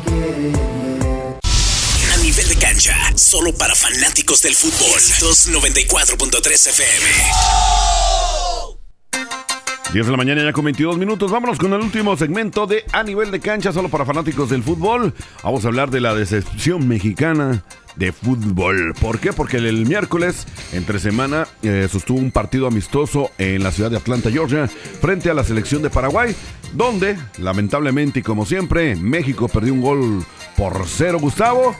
A 2.12 2.16
nivel 2.18 2.48
de 2.48 2.56
cancha, 2.56 2.94
solo 3.16 3.52
para 3.54 3.74
fanáticos 3.74 4.42
del 4.42 4.54
fútbol. 4.54 5.00
294.3 5.20 6.66
FM. 6.68 8.17
10 9.92 10.04
de 10.04 10.12
la 10.12 10.18
mañana 10.18 10.44
ya 10.44 10.52
con 10.52 10.66
22 10.66 10.98
minutos. 10.98 11.30
Vámonos 11.30 11.58
con 11.58 11.72
el 11.72 11.80
último 11.80 12.14
segmento 12.14 12.66
de 12.66 12.84
A 12.92 13.02
nivel 13.02 13.30
de 13.30 13.40
cancha, 13.40 13.72
solo 13.72 13.88
para 13.88 14.04
fanáticos 14.04 14.50
del 14.50 14.62
fútbol. 14.62 15.14
Vamos 15.42 15.64
a 15.64 15.68
hablar 15.68 15.90
de 15.90 16.02
la 16.02 16.14
decepción 16.14 16.86
mexicana 16.86 17.64
de 17.96 18.12
fútbol. 18.12 18.92
¿Por 19.00 19.18
qué? 19.18 19.32
Porque 19.32 19.56
el, 19.56 19.86
miércoles, 19.86 20.46
entre 20.74 20.98
semana, 20.98 21.48
eh, 21.62 21.88
sostuvo 21.90 22.18
un 22.18 22.30
partido 22.30 22.66
amistoso 22.66 23.30
en 23.38 23.62
la 23.62 23.72
ciudad 23.72 23.90
de 23.90 23.96
Atlanta, 23.96 24.30
Georgia, 24.30 24.68
frente 24.68 25.30
a 25.30 25.34
la 25.34 25.42
selección 25.42 25.80
de 25.80 25.88
Paraguay, 25.88 26.36
donde, 26.74 27.16
lamentablemente 27.38 28.20
y 28.20 28.22
como 28.22 28.44
siempre, 28.44 28.94
México 28.94 29.48
perdió 29.48 29.72
un 29.72 29.80
gol 29.80 30.24
por 30.54 30.82
cero, 30.86 31.18
Gustavo. 31.18 31.74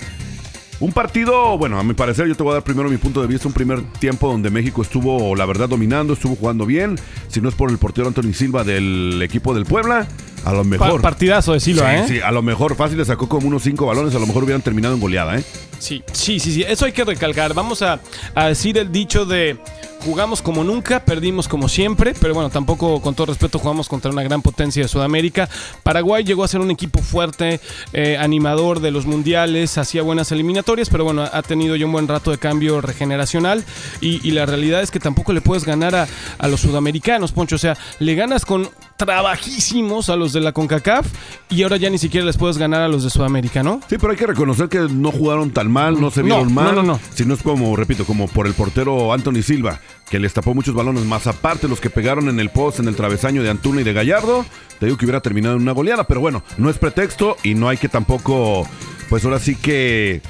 Un 0.81 0.93
partido, 0.93 1.59
bueno, 1.59 1.81
a 1.81 1.83
mi 1.83 1.95
parecer, 1.95 2.29
yo 2.29 2.37
te 2.37 2.43
voy 2.45 2.53
a 2.53 2.55
dar 2.55 2.62
primero 2.62 2.88
mi 2.88 2.99
punto 2.99 3.21
de 3.21 3.27
vista, 3.27 3.49
un 3.49 3.55
primer 3.55 3.83
tiempo 3.99 4.31
donde 4.31 4.49
México 4.49 4.81
estuvo, 4.81 5.35
la 5.35 5.45
verdad, 5.45 5.69
dominando, 5.69 6.12
estuvo 6.12 6.37
jugando 6.37 6.67
bien. 6.67 6.95
Si 7.27 7.41
no 7.41 7.49
es 7.49 7.57
por 7.57 7.71
el 7.71 7.79
portero 7.79 8.07
Anthony 8.07 8.33
Silva 8.33 8.62
del 8.62 9.21
equipo 9.21 9.55
del 9.55 9.64
Puebla, 9.64 10.07
a 10.44 10.53
lo 10.53 10.64
mejor. 10.64 11.01
Partidazo 11.01 11.53
de 11.53 11.61
Silva, 11.61 11.90
sí, 11.90 11.96
¿eh? 11.96 12.05
Sí, 12.09 12.20
a 12.20 12.31
lo 12.31 12.42
mejor 12.42 12.77
fácil 12.77 12.98
le 12.98 13.05
sacó 13.05 13.29
como 13.29 13.48
unos 13.48 13.62
cinco 13.62 13.87
balones, 13.87 14.14
a 14.14 14.18
lo 14.18 14.27
mejor 14.27 14.44
hubieran 14.44 14.62
terminado 14.62 14.94
en 14.94 15.01
goleada, 15.01 15.38
¿eh? 15.38 15.44
Sí, 15.79 16.03
sí, 16.12 16.40
sí, 16.40 16.53
sí. 16.53 16.64
Eso 16.66 16.87
hay 16.87 16.92
que 16.92 17.05
recalcar. 17.05 17.55
Vamos 17.55 17.83
a, 17.83 18.01
a 18.35 18.46
decir 18.46 18.79
el 18.79 18.90
dicho 18.90 19.24
de 19.24 19.59
jugamos 20.05 20.42
como 20.42 20.64
nunca, 20.64 21.05
perdimos 21.05 21.48
como 21.48 21.68
siempre, 21.68 22.14
pero 22.20 22.35
bueno, 22.35 22.51
tampoco 22.51 23.01
con 23.01 23.14
todo 23.14 23.27
respeto 23.27 23.59
jugamos 23.59 23.88
contra 23.88 24.11
una 24.11 24.22
gran 24.22 24.42
potencia 24.42 24.83
de 24.83 24.88
Sudamérica. 24.88 25.48
Paraguay 25.83 26.24
llegó 26.24 26.44
a 26.44 26.48
ser 26.48 26.61
un 26.61 26.70
equipo 26.70 27.01
fuerte, 27.01 27.61
eh, 27.92 28.16
animador 28.18 28.81
de 28.81 28.90
los 28.90 29.07
mundiales, 29.07 29.79
hacía 29.79 30.03
buenas 30.03 30.33
eliminatorias, 30.33 30.88
pero 30.88 31.05
bueno, 31.05 31.29
ha 31.31 31.42
tenido 31.42 31.77
ya 31.77 31.87
un 31.87 31.92
buen 31.92 32.09
rato 32.09 32.31
de 32.31 32.38
cambio 32.38 32.81
regeneracional 32.81 33.64
y, 34.01 34.27
y 34.27 34.33
la 34.33 34.46
realidad 34.46 34.83
es 34.83 34.90
que 34.90 35.01
tampoco 35.01 35.33
le 35.33 35.40
puedes 35.40 35.64
ganar 35.64 35.94
a, 35.94 36.09
a, 36.38 36.48
los 36.48 36.61
sudamericanos, 36.61 37.33
Poncho, 37.33 37.57
o 37.57 37.59
sea, 37.59 37.77
le 37.98 38.14
ganas 38.14 38.44
con 38.44 38.68
trabajísimos 38.99 40.11
a 40.11 40.17
los 40.17 40.33
de 40.33 40.41
la 40.41 40.53
CONCACAF 40.53 41.07
y 41.49 41.63
ahora 41.63 41.77
ya 41.77 41.89
ni 41.89 41.99
siquiera 41.99 42.27
les 42.27 42.37
puedes 42.37 42.59
ganar 42.59 42.83
a 42.83 42.89
los 42.89 43.05
de 43.05 43.11
Sudamérica, 43.11 43.63
¿no? 43.63 43.81
Sí, 43.89 43.97
pero 43.97 44.11
hay 44.11 44.19
que 44.19 44.27
reconocer 44.27 44.69
que 44.69 44.81
no 44.81 45.13
jugaron 45.13 45.53
tan 45.53 45.71
mal, 45.71 46.01
no 46.01 46.11
se 46.11 46.23
vieron 46.23 46.49
No, 46.49 46.55
mal, 46.55 46.75
no, 46.75 46.83
no, 46.83 46.93
no. 46.95 47.01
sino 47.15 47.33
es 47.35 47.43
como, 47.43 47.75
repito, 47.77 48.05
como 48.05 48.27
por 48.29 48.47
el 48.49 48.55
portero 48.55 49.13
Anthony 49.13 49.43
Silva, 49.43 49.81
que 50.11 50.19
les 50.19 50.35
tapó 50.35 50.53
muchos 50.53 50.75
balones, 50.75 51.05
más 51.05 51.29
aparte 51.29 51.69
los 51.69 51.81
que 51.81 51.91
pegaron 51.91 52.29
en 52.29 52.41
el 52.41 52.51
post, 52.51 52.81
en 52.81 52.89
el 52.89 52.97
travesaño 52.97 53.43
de 53.43 53.51
Antuna 53.51 53.81
y 53.81 53.85
de 53.85 53.93
Gallardo, 53.93 54.45
te 54.81 54.87
digo 54.87 54.99
que 54.99 55.05
hubiera 55.05 55.21
terminado 55.21 55.55
en 55.55 55.63
una 55.63 55.73
goleada, 55.73 56.05
pero 56.05 56.21
bueno, 56.21 56.43
no 56.59 56.69
es 56.69 56.77
pretexto 56.79 57.37
y 57.45 57.55
no 57.55 57.69
hay 57.69 57.77
que 57.77 57.89
tampoco, 57.89 58.69
pues 59.09 59.25
ahora 59.25 59.39
sí 59.39 59.55
que... 59.55 60.21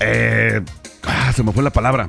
eh, 0.00 0.60
ah, 1.02 1.32
se 1.34 1.42
me 1.42 1.52
fue 1.52 1.64
la 1.64 1.70
palabra. 1.72 2.08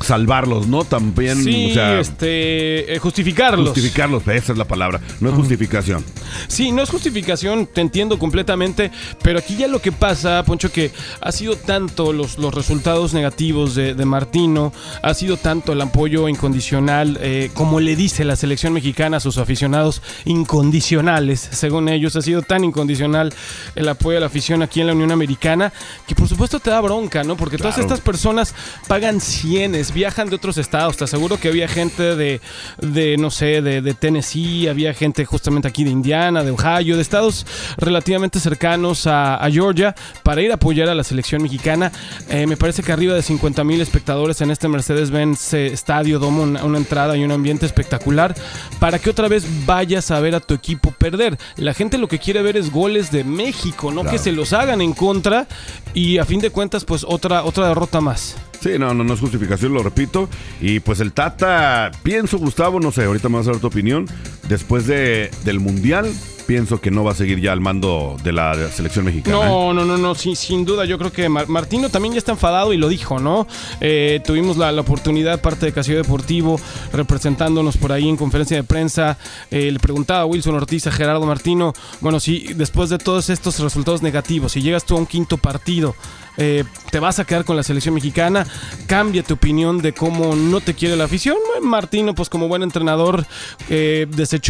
Salvarlos, 0.00 0.66
¿no? 0.66 0.84
También, 0.84 1.42
Sí, 1.42 1.70
o 1.70 1.74
sea, 1.74 2.00
este, 2.00 2.94
eh, 2.94 2.98
justificarlos. 2.98 3.70
justificarlos, 3.70 4.26
esa 4.28 4.52
es 4.52 4.58
la 4.58 4.64
palabra, 4.64 5.00
no 5.20 5.28
es 5.30 5.34
justificación. 5.34 6.04
Sí, 6.46 6.72
no 6.72 6.82
es 6.82 6.90
justificación, 6.90 7.66
te 7.66 7.80
entiendo 7.80 8.18
completamente, 8.18 8.90
pero 9.22 9.38
aquí 9.38 9.56
ya 9.56 9.68
lo 9.68 9.80
que 9.80 9.92
pasa, 9.92 10.42
Poncho, 10.44 10.70
que 10.72 10.90
ha 11.20 11.32
sido 11.32 11.56
tanto 11.56 12.12
los, 12.12 12.38
los 12.38 12.54
resultados 12.54 13.14
negativos 13.14 13.74
de, 13.74 13.94
de 13.94 14.04
Martino, 14.04 14.72
ha 15.02 15.14
sido 15.14 15.36
tanto 15.36 15.72
el 15.72 15.80
apoyo 15.80 16.28
incondicional, 16.28 17.18
eh, 17.20 17.50
como 17.54 17.80
le 17.80 17.96
dice 17.96 18.24
la 18.24 18.36
selección 18.36 18.72
mexicana 18.72 19.18
a 19.18 19.20
sus 19.20 19.38
aficionados, 19.38 20.02
incondicionales, 20.24 21.40
según 21.52 21.88
ellos, 21.88 22.16
ha 22.16 22.22
sido 22.22 22.42
tan 22.42 22.64
incondicional 22.64 23.32
el 23.74 23.88
apoyo 23.88 24.18
a 24.18 24.20
la 24.20 24.26
afición 24.26 24.62
aquí 24.62 24.80
en 24.80 24.88
la 24.88 24.92
Unión 24.92 25.12
Americana, 25.12 25.72
que 26.06 26.14
por 26.14 26.28
supuesto 26.28 26.60
te 26.60 26.70
da 26.70 26.80
bronca, 26.80 27.24
¿no? 27.24 27.36
Porque 27.36 27.58
todas 27.58 27.78
estas 27.78 28.00
personas 28.00 28.54
pagan 28.86 29.20
cienes, 29.20 29.92
viajan 29.92 30.28
de 30.28 30.36
otros 30.36 30.58
estados, 30.58 30.96
te 30.96 31.04
aseguro 31.04 31.38
que 31.38 31.48
había 31.48 31.68
gente 31.68 32.16
de, 32.16 32.40
de 32.78 33.16
no 33.16 33.30
sé, 33.30 33.62
de, 33.62 33.82
de 33.82 33.94
Tennessee, 33.94 34.68
había 34.68 34.94
gente 34.94 35.24
justamente 35.24 35.68
aquí 35.68 35.84
de 35.84 35.90
Indiana, 35.90 36.17
de 36.18 36.50
Ohio, 36.50 36.96
de 36.96 37.02
estados 37.02 37.46
relativamente 37.76 38.40
cercanos 38.40 39.06
a, 39.06 39.36
a 39.36 39.50
Georgia 39.50 39.94
para 40.24 40.42
ir 40.42 40.50
a 40.50 40.54
apoyar 40.54 40.88
a 40.88 40.94
la 40.94 41.04
selección 41.04 41.40
mexicana. 41.42 41.92
Eh, 42.28 42.46
me 42.48 42.56
parece 42.56 42.82
que 42.82 42.90
arriba 42.90 43.14
de 43.14 43.22
50 43.22 43.62
mil 43.62 43.80
espectadores 43.80 44.40
en 44.40 44.50
este 44.50 44.66
Mercedes-Benz 44.66 45.54
eh, 45.54 45.66
Estadio 45.68 46.18
Domo, 46.18 46.42
una, 46.42 46.64
una 46.64 46.78
entrada 46.78 47.16
y 47.16 47.22
un 47.22 47.30
ambiente 47.30 47.66
espectacular 47.66 48.34
para 48.80 48.98
que 48.98 49.10
otra 49.10 49.28
vez 49.28 49.46
vayas 49.64 50.10
a 50.10 50.18
ver 50.18 50.34
a 50.34 50.40
tu 50.40 50.54
equipo 50.54 50.90
perder. 50.90 51.38
La 51.56 51.72
gente 51.72 51.98
lo 51.98 52.08
que 52.08 52.18
quiere 52.18 52.42
ver 52.42 52.56
es 52.56 52.72
goles 52.72 53.12
de 53.12 53.22
México, 53.22 53.92
no 53.92 54.02
que 54.02 54.18
se 54.18 54.32
los 54.32 54.52
hagan 54.52 54.80
en 54.80 54.94
contra 54.94 55.46
y 55.94 56.18
a 56.18 56.24
fin 56.24 56.40
de 56.40 56.50
cuentas 56.50 56.84
pues 56.84 57.04
otra, 57.06 57.44
otra 57.44 57.68
derrota 57.68 58.00
más. 58.00 58.36
Sí, 58.60 58.70
no, 58.78 58.92
no, 58.92 59.04
no 59.04 59.14
es 59.14 59.20
justificación, 59.20 59.72
lo 59.72 59.82
repito. 59.82 60.28
Y 60.60 60.80
pues 60.80 61.00
el 61.00 61.12
Tata, 61.12 61.90
pienso, 62.02 62.38
Gustavo, 62.38 62.80
no 62.80 62.90
sé, 62.90 63.04
ahorita 63.04 63.28
me 63.28 63.36
vas 63.36 63.46
a 63.46 63.52
dar 63.52 63.60
tu 63.60 63.68
opinión. 63.68 64.06
Después 64.48 64.86
de, 64.86 65.30
del 65.44 65.60
Mundial, 65.60 66.10
pienso 66.48 66.80
que 66.80 66.90
no 66.90 67.04
va 67.04 67.12
a 67.12 67.14
seguir 67.14 67.40
ya 67.40 67.52
al 67.52 67.60
mando 67.60 68.16
de 68.24 68.32
la 68.32 68.70
selección 68.70 69.04
mexicana. 69.04 69.36
¿eh? 69.36 69.40
No, 69.44 69.74
no, 69.74 69.84
no, 69.84 69.98
no, 69.98 70.14
sí, 70.14 70.34
sin 70.34 70.64
duda. 70.64 70.86
Yo 70.86 70.96
creo 70.96 71.12
que 71.12 71.28
Martino 71.28 71.90
también 71.90 72.14
ya 72.14 72.18
está 72.18 72.32
enfadado 72.32 72.72
y 72.72 72.78
lo 72.78 72.88
dijo, 72.88 73.18
¿no? 73.18 73.46
Eh, 73.82 74.22
tuvimos 74.24 74.56
la, 74.56 74.72
oportunidad, 74.80 75.42
parte 75.42 75.66
de 75.66 75.72
Casillo 75.72 75.98
Deportivo, 75.98 76.58
representándonos 76.94 77.76
por 77.76 77.92
ahí 77.92 78.08
en 78.08 78.16
conferencia 78.16 78.56
de 78.56 78.64
prensa. 78.64 79.18
Eh, 79.50 79.70
le 79.70 79.78
preguntaba 79.78 80.20
a 80.20 80.24
Wilson 80.24 80.54
Ortiz, 80.54 80.86
a 80.86 80.90
Gerardo 80.90 81.26
Martino, 81.26 81.74
bueno, 82.00 82.18
si 82.18 82.54
después 82.54 82.88
de 82.88 82.96
todos 82.96 83.28
estos 83.28 83.58
resultados 83.60 84.00
negativos, 84.02 84.52
si 84.52 84.62
llegas 84.62 84.86
tú 84.86 84.96
a 84.96 85.00
un 85.00 85.06
quinto 85.06 85.36
partido, 85.36 85.94
eh, 86.38 86.62
te 86.92 87.00
vas 87.00 87.18
a 87.18 87.24
quedar 87.24 87.44
con 87.44 87.56
la 87.56 87.64
selección 87.64 87.94
mexicana, 87.94 88.46
cambia 88.86 89.24
tu 89.24 89.34
opinión 89.34 89.82
de 89.82 89.92
cómo 89.92 90.36
no 90.36 90.60
te 90.60 90.72
quiere 90.72 90.96
la 90.96 91.04
afición. 91.04 91.36
Martino, 91.60 92.14
pues 92.14 92.28
como 92.28 92.46
buen 92.46 92.62
entrenador, 92.62 93.26
eh, 93.68 94.06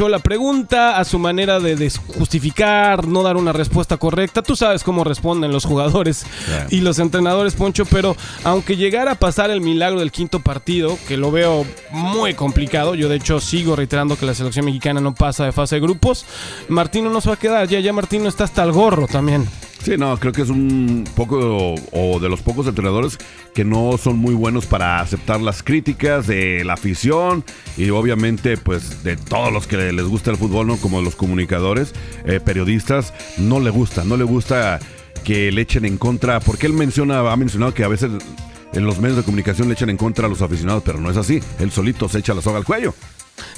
la 0.09 0.19
pregunta 0.19 0.99
a 0.99 1.05
su 1.05 1.19
manera 1.19 1.61
de, 1.61 1.91
justificar, 2.19 3.07
no 3.07 3.23
dar 3.23 3.37
una 3.37 3.53
respuesta 3.53 3.97
correcta. 3.97 4.43
Tú 4.43 4.57
sabes 4.57 4.85
cómo 4.85 5.05
responden 5.05 5.53
los 5.53 5.65
jugadores 5.65 6.27
y 6.71 6.81
los 6.81 6.99
entrenadores, 6.99 7.55
Poncho, 7.55 7.85
pero 7.85 8.17
aunque 8.45 8.77
llegara 8.77 9.13
a 9.13 9.15
pasar 9.15 9.51
el 9.51 9.61
milagro 9.61 10.01
del 10.01 10.13
quinto 10.13 10.41
partido, 10.41 10.99
que 11.07 11.17
lo 11.17 11.31
veo 11.31 11.67
muy 11.91 12.35
complicado, 12.35 12.95
yo 12.95 13.09
de 13.09 13.17
hecho 13.17 13.41
sigo 13.41 13.77
reiterando 13.77 14.17
que 14.17 14.27
la 14.27 14.35
selección 14.35 14.65
mexicana 14.65 15.01
no 15.01 15.15
pasa 15.15 15.45
de 15.45 15.53
fase 15.53 15.77
de 15.77 15.81
grupos, 15.81 16.27
Martino 16.69 17.11
no 17.11 17.21
se 17.21 17.29
va 17.29 17.35
a 17.35 17.39
quedar, 17.39 17.69
ya, 17.69 17.81
ya 17.81 17.93
Martino 17.93 18.29
está 18.29 18.45
hasta 18.45 18.63
el 18.63 18.73
gorro 18.73 19.07
también. 19.07 19.49
Sí, 19.83 19.97
no, 19.97 20.19
creo 20.19 20.33
que 20.33 20.43
es 20.43 20.51
un 20.51 21.05
poco 21.15 21.75
o 21.93 22.19
de 22.21 22.29
los 22.29 22.43
pocos 22.43 22.67
entrenadores 22.67 23.17
que 23.55 23.65
no 23.65 23.97
son 23.97 24.19
muy 24.19 24.35
buenos 24.35 24.67
para 24.67 25.01
aceptar 25.01 25.41
las 25.41 25.63
críticas 25.63 26.27
de 26.27 26.65
la 26.65 26.75
afición 26.75 27.45
y 27.77 27.91
obviamente 27.91 28.57
pues 28.57 29.03
de 29.05 29.17
todos 29.17 29.53
los 29.53 29.67
que 29.67 29.93
les 29.93 30.05
gusta 30.05 30.31
el 30.31 30.37
fútbol, 30.37 30.67
¿no? 30.67 30.77
Como 30.77 31.01
los 31.01 31.15
comunicadores, 31.15 31.95
eh, 32.25 32.41
periodistas, 32.41 33.15
no 33.39 33.61
le 33.61 33.71
gusta, 33.71 34.05
no 34.05 34.17
le 34.17 34.25
gusta 34.25 34.81
que 35.25 35.53
le 35.53 35.63
echen 35.63 35.85
en 35.85 35.97
contra, 35.97 36.41
porque 36.41 36.67
él 36.67 36.73
menciona, 36.73 37.21
ha 37.21 37.37
mencionado 37.37 37.75
que 37.75 37.85
a 37.85 37.89
veces 37.89 38.11
en 38.73 38.85
los 38.85 38.99
medios 39.01 39.17
de 39.17 39.23
comunicación 39.23 39.69
le 39.69 39.75
echan 39.75 39.91
en 39.91 39.97
contra 39.97 40.27
a 40.27 40.29
los 40.29 40.43
aficionados, 40.43 40.83
pero 40.85 41.01
no 41.01 41.11
es 41.11 41.17
así, 41.17 41.41
él 41.59 41.71
solito 41.71 42.09
se 42.09 42.19
echa 42.19 42.35
la 42.35 42.43
soga 42.43 42.59
al 42.59 42.65
cuello. 42.65 42.95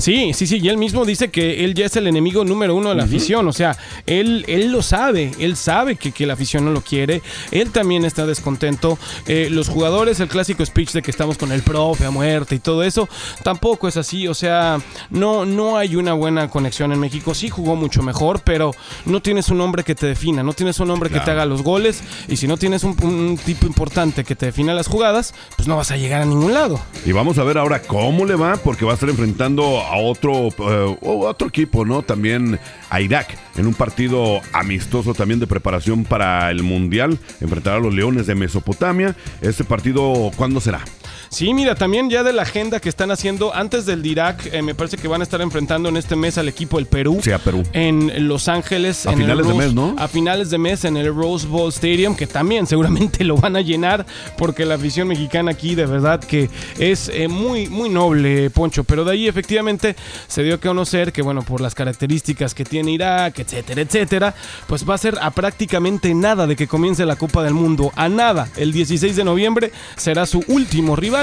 Sí, 0.00 0.32
sí, 0.32 0.46
sí, 0.46 0.60
y 0.62 0.68
él 0.70 0.78
mismo 0.78 1.04
dice 1.04 1.30
que 1.30 1.62
él 1.62 1.74
ya 1.74 1.84
es 1.84 1.94
el 1.94 2.06
enemigo 2.06 2.42
número 2.42 2.74
uno 2.74 2.88
de 2.88 2.94
la 2.94 3.04
afición, 3.04 3.46
o 3.46 3.52
sea, 3.52 3.76
él, 4.06 4.46
él 4.48 4.72
lo 4.72 4.80
sabe, 4.80 5.30
él 5.38 5.56
sabe 5.56 5.96
que, 5.96 6.10
que, 6.10 6.24
la 6.24 6.32
afición 6.32 6.64
no 6.64 6.70
lo 6.70 6.80
quiere, 6.80 7.20
él 7.50 7.70
también 7.70 8.06
está 8.06 8.24
descontento, 8.24 8.98
eh, 9.26 9.48
los 9.50 9.68
jugadores, 9.68 10.18
el 10.20 10.28
clásico 10.28 10.64
speech 10.64 10.92
de 10.92 11.02
que 11.02 11.10
estamos 11.10 11.36
con 11.36 11.52
el 11.52 11.60
profe 11.60 12.06
a 12.06 12.10
muerte 12.10 12.54
y 12.54 12.60
todo 12.60 12.82
eso, 12.82 13.10
tampoco 13.42 13.88
es 13.88 13.98
así, 13.98 14.26
o 14.26 14.32
sea, 14.32 14.78
no, 15.10 15.44
no 15.44 15.76
hay 15.76 15.96
una 15.96 16.14
buena 16.14 16.48
conexión 16.48 16.92
en 16.92 16.98
México, 16.98 17.34
sí 17.34 17.50
jugó 17.50 17.76
mucho 17.76 18.02
mejor, 18.02 18.40
pero 18.42 18.70
no 19.04 19.20
tienes 19.20 19.50
un 19.50 19.60
hombre 19.60 19.84
que 19.84 19.94
te 19.94 20.06
defina, 20.06 20.42
no 20.42 20.54
tienes 20.54 20.80
un 20.80 20.90
hombre 20.90 21.10
que 21.10 21.20
te 21.20 21.30
haga 21.30 21.44
los 21.44 21.62
goles, 21.62 22.02
y 22.26 22.38
si 22.38 22.48
no 22.48 22.56
tienes 22.56 22.84
un, 22.84 23.38
tipo 23.44 23.66
importante 23.66 24.24
que 24.24 24.34
te 24.34 24.46
defina 24.46 24.72
las 24.72 24.86
jugadas, 24.86 25.34
pues 25.56 25.68
no 25.68 25.76
vas 25.76 25.90
a 25.90 25.98
llegar 25.98 26.22
a 26.22 26.24
ningún 26.24 26.54
lado. 26.54 26.80
Y 27.04 27.12
vamos 27.12 27.36
a 27.36 27.44
ver 27.44 27.58
ahora 27.58 27.82
cómo 27.82 28.24
le 28.24 28.34
va, 28.34 28.56
porque 28.56 28.86
va 28.86 28.92
a 28.92 28.94
estar 28.94 29.10
enfrentando 29.10 29.89
a 29.90 29.96
otro, 29.96 30.48
eh, 30.48 30.96
otro 31.02 31.48
equipo, 31.48 31.84
¿no? 31.84 32.02
También 32.02 32.58
a 32.88 33.00
Irak 33.00 33.36
en 33.56 33.66
un 33.66 33.74
partido 33.74 34.40
amistoso 34.52 35.14
también 35.14 35.40
de 35.40 35.46
preparación 35.46 36.04
para 36.04 36.50
el 36.50 36.62
Mundial. 36.62 37.18
Enfrentará 37.40 37.76
a 37.76 37.80
los 37.80 37.94
Leones 37.94 38.26
de 38.26 38.34
Mesopotamia. 38.34 39.16
Este 39.40 39.64
partido, 39.64 40.30
¿cuándo 40.36 40.60
será? 40.60 40.84
Sí, 41.30 41.54
mira, 41.54 41.76
también 41.76 42.10
ya 42.10 42.24
de 42.24 42.32
la 42.32 42.42
agenda 42.42 42.80
que 42.80 42.88
están 42.88 43.12
haciendo 43.12 43.54
antes 43.54 43.86
del 43.86 44.02
Dirac, 44.02 44.52
eh, 44.52 44.62
me 44.62 44.74
parece 44.74 44.96
que 44.96 45.06
van 45.06 45.20
a 45.20 45.24
estar 45.24 45.40
enfrentando 45.40 45.88
en 45.88 45.96
este 45.96 46.16
mes 46.16 46.36
al 46.38 46.48
equipo 46.48 46.76
del 46.76 46.86
Perú. 46.86 47.20
Sí, 47.22 47.30
a 47.30 47.38
Perú. 47.38 47.62
En 47.72 48.26
Los 48.26 48.48
Ángeles. 48.48 49.06
A 49.06 49.12
finales 49.12 49.46
de 49.46 49.54
mes, 49.54 49.72
¿no? 49.72 49.94
A 49.96 50.08
finales 50.08 50.50
de 50.50 50.58
mes 50.58 50.84
en 50.84 50.96
el 50.96 51.14
Rose 51.14 51.46
Bowl 51.46 51.68
Stadium, 51.68 52.16
que 52.16 52.26
también 52.26 52.66
seguramente 52.66 53.22
lo 53.22 53.36
van 53.36 53.54
a 53.54 53.60
llenar, 53.60 54.06
porque 54.36 54.64
la 54.64 54.74
afición 54.74 55.06
mexicana 55.06 55.52
aquí 55.52 55.76
de 55.76 55.86
verdad 55.86 56.18
que 56.18 56.50
es 56.80 57.08
eh, 57.14 57.28
muy, 57.28 57.68
muy 57.68 57.88
noble, 57.88 58.50
Poncho. 58.50 58.82
Pero 58.82 59.04
de 59.04 59.12
ahí 59.12 59.28
efectivamente 59.28 59.94
se 60.26 60.42
dio 60.42 60.56
a 60.56 60.58
conocer 60.58 61.12
que, 61.12 61.22
bueno, 61.22 61.42
por 61.42 61.60
las 61.60 61.76
características 61.76 62.54
que 62.54 62.64
tiene 62.64 62.90
Irak, 62.90 63.38
etcétera, 63.38 63.82
etcétera, 63.82 64.34
pues 64.66 64.88
va 64.88 64.96
a 64.96 64.98
ser 64.98 65.16
a 65.22 65.30
prácticamente 65.30 66.12
nada 66.12 66.48
de 66.48 66.56
que 66.56 66.66
comience 66.66 67.06
la 67.06 67.14
Copa 67.14 67.44
del 67.44 67.54
Mundo. 67.54 67.92
A 67.94 68.08
nada. 68.08 68.48
El 68.56 68.72
16 68.72 69.14
de 69.14 69.22
noviembre 69.22 69.70
será 69.96 70.26
su 70.26 70.42
último 70.48 70.96
rival 70.96 71.19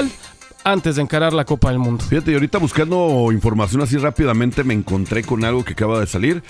antes 0.64 0.96
de 0.96 1.02
encarar 1.02 1.32
la 1.32 1.44
Copa 1.44 1.70
del 1.70 1.78
Mundo. 1.78 2.04
Fíjate, 2.04 2.30
y 2.30 2.34
ahorita 2.34 2.58
buscando 2.58 3.30
información 3.32 3.82
así 3.82 3.96
rápidamente 3.96 4.64
me 4.64 4.74
encontré 4.74 5.22
con 5.22 5.44
algo 5.44 5.64
que 5.64 5.72
acaba 5.72 6.00
de 6.00 6.06
salir 6.06 6.42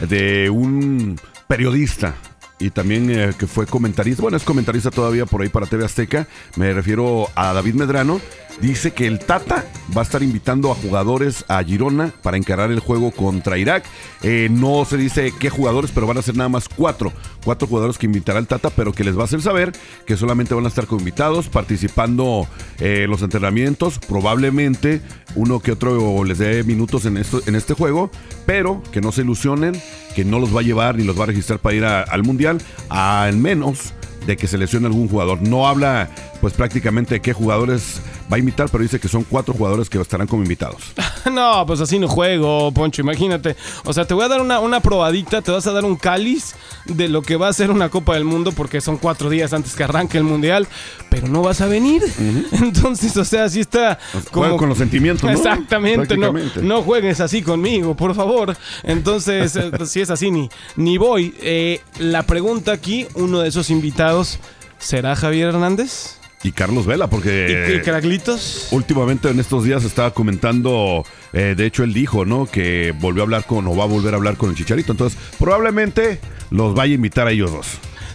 de 0.00 0.50
un 0.50 1.18
periodista 1.46 2.14
y 2.58 2.70
también 2.70 3.10
eh, 3.10 3.32
que 3.38 3.46
fue 3.46 3.66
comentarista, 3.66 4.22
bueno, 4.22 4.36
es 4.36 4.44
comentarista 4.44 4.90
todavía 4.90 5.26
por 5.26 5.42
ahí 5.42 5.48
para 5.48 5.66
TV 5.66 5.84
Azteca, 5.84 6.26
me 6.56 6.72
refiero 6.72 7.28
a 7.34 7.52
David 7.52 7.74
Medrano, 7.74 8.20
dice 8.60 8.92
que 8.92 9.06
el 9.06 9.18
Tata 9.18 9.64
va 9.96 10.00
a 10.02 10.04
estar 10.04 10.22
invitando 10.22 10.70
a 10.70 10.74
jugadores 10.74 11.44
a 11.48 11.62
Girona 11.62 12.12
para 12.22 12.36
encarar 12.36 12.70
el 12.70 12.80
juego 12.80 13.10
contra 13.10 13.58
Irak. 13.58 13.84
Eh, 14.22 14.48
no 14.50 14.84
se 14.84 14.96
dice 14.96 15.32
qué 15.38 15.50
jugadores, 15.50 15.90
pero 15.92 16.06
van 16.06 16.18
a 16.18 16.22
ser 16.22 16.36
nada 16.36 16.48
más 16.48 16.68
cuatro. 16.68 17.12
Cuatro 17.44 17.68
jugadores 17.68 17.98
que 17.98 18.06
invitará 18.06 18.38
el 18.38 18.46
Tata, 18.46 18.70
pero 18.70 18.92
que 18.92 19.04
les 19.04 19.16
va 19.16 19.22
a 19.22 19.24
hacer 19.24 19.42
saber 19.42 19.72
que 20.06 20.16
solamente 20.16 20.54
van 20.54 20.64
a 20.64 20.68
estar 20.68 20.86
invitados, 20.90 21.48
participando 21.48 22.46
en 22.78 22.86
eh, 22.86 23.06
los 23.06 23.22
entrenamientos. 23.22 23.98
Probablemente 23.98 25.00
uno 25.34 25.60
que 25.60 25.72
otro 25.72 26.24
les 26.24 26.38
dé 26.38 26.64
minutos 26.64 27.04
en, 27.04 27.16
esto, 27.16 27.42
en 27.46 27.54
este 27.54 27.74
juego, 27.74 28.10
pero 28.46 28.82
que 28.92 29.00
no 29.00 29.12
se 29.12 29.22
ilusionen, 29.22 29.80
que 30.16 30.24
no 30.24 30.38
los 30.38 30.56
va 30.56 30.60
a 30.60 30.62
llevar 30.62 30.96
ni 30.96 31.04
los 31.04 31.18
va 31.20 31.24
a 31.24 31.26
registrar 31.26 31.58
para 31.58 31.74
ir 31.74 31.84
al 31.84 32.22
Mundial, 32.22 32.56
al 32.88 33.36
menos 33.36 33.92
de 34.26 34.38
que 34.38 34.48
seleccione 34.48 34.86
algún 34.86 35.08
jugador. 35.08 35.42
No 35.42 35.68
habla 35.68 36.08
pues 36.40 36.54
prácticamente 36.54 37.20
qué 37.20 37.32
jugadores 37.32 38.00
va 38.30 38.36
a 38.36 38.38
invitar, 38.38 38.68
pero 38.70 38.82
dice 38.82 38.98
que 39.00 39.08
son 39.08 39.24
cuatro 39.24 39.54
jugadores 39.54 39.88
que 39.88 40.00
estarán 40.00 40.26
como 40.26 40.42
invitados. 40.42 40.82
no, 41.32 41.64
pues 41.66 41.80
así 41.80 41.98
no 41.98 42.08
juego, 42.08 42.72
Poncho, 42.72 43.02
imagínate. 43.02 43.56
O 43.84 43.92
sea, 43.92 44.04
te 44.04 44.14
voy 44.14 44.24
a 44.24 44.28
dar 44.28 44.40
una, 44.40 44.60
una 44.60 44.80
probadita, 44.80 45.42
te 45.42 45.50
vas 45.50 45.66
a 45.66 45.72
dar 45.72 45.84
un 45.84 45.96
cáliz 45.96 46.54
de 46.86 47.08
lo 47.08 47.22
que 47.22 47.36
va 47.36 47.48
a 47.48 47.52
ser 47.52 47.70
una 47.70 47.88
Copa 47.88 48.14
del 48.14 48.24
Mundo, 48.24 48.52
porque 48.52 48.80
son 48.80 48.96
cuatro 48.96 49.30
días 49.30 49.52
antes 49.52 49.74
que 49.74 49.84
arranque 49.84 50.18
el 50.18 50.24
Mundial, 50.24 50.66
pero 51.10 51.28
no 51.28 51.42
vas 51.42 51.60
a 51.60 51.66
venir. 51.66 52.02
Entonces, 52.52 53.16
o 53.16 53.24
sea, 53.24 53.44
así 53.44 53.60
está... 53.60 53.98
Como... 54.30 54.56
con 54.56 54.68
los 54.68 54.78
sentimientos, 54.78 55.24
¿no? 55.24 55.36
Exactamente, 55.36 56.16
no, 56.16 56.32
no 56.62 56.82
juegues 56.82 57.20
así 57.20 57.42
conmigo, 57.42 57.94
por 57.94 58.14
favor. 58.14 58.56
Entonces, 58.82 59.56
eh, 59.56 59.70
si 59.86 60.00
es 60.00 60.10
así, 60.10 60.30
ni, 60.30 60.48
ni 60.76 60.98
voy. 60.98 61.34
Eh, 61.40 61.80
la 61.98 62.24
pregunta 62.24 62.72
aquí, 62.72 63.06
uno 63.14 63.40
de 63.40 63.48
esos 63.48 63.70
invitados, 63.70 64.38
¿será 64.78 65.16
Javier 65.16 65.48
Hernández? 65.48 66.18
Y 66.46 66.52
Carlos 66.52 66.86
Vela, 66.86 67.08
porque... 67.08 67.76
¿Y, 67.76 67.84
Caraglitos? 67.84 68.68
Últimamente 68.70 69.28
en 69.28 69.40
estos 69.40 69.64
días 69.64 69.84
estaba 69.84 70.12
comentando, 70.12 71.04
eh, 71.32 71.54
de 71.56 71.66
hecho 71.66 71.84
él 71.84 71.92
dijo, 71.92 72.24
¿no? 72.24 72.46
Que 72.46 72.94
volvió 72.98 73.22
a 73.22 73.24
hablar 73.24 73.44
con, 73.44 73.66
o 73.66 73.76
va 73.76 73.84
a 73.84 73.86
volver 73.86 74.14
a 74.14 74.16
hablar 74.16 74.36
con 74.36 74.50
el 74.50 74.56
Chicharito. 74.56 74.92
Entonces, 74.92 75.18
probablemente 75.38 76.20
los 76.50 76.74
vaya 76.74 76.92
a 76.92 76.94
invitar 76.94 77.26
a 77.26 77.32
ellos 77.32 77.52
dos. 77.52 77.66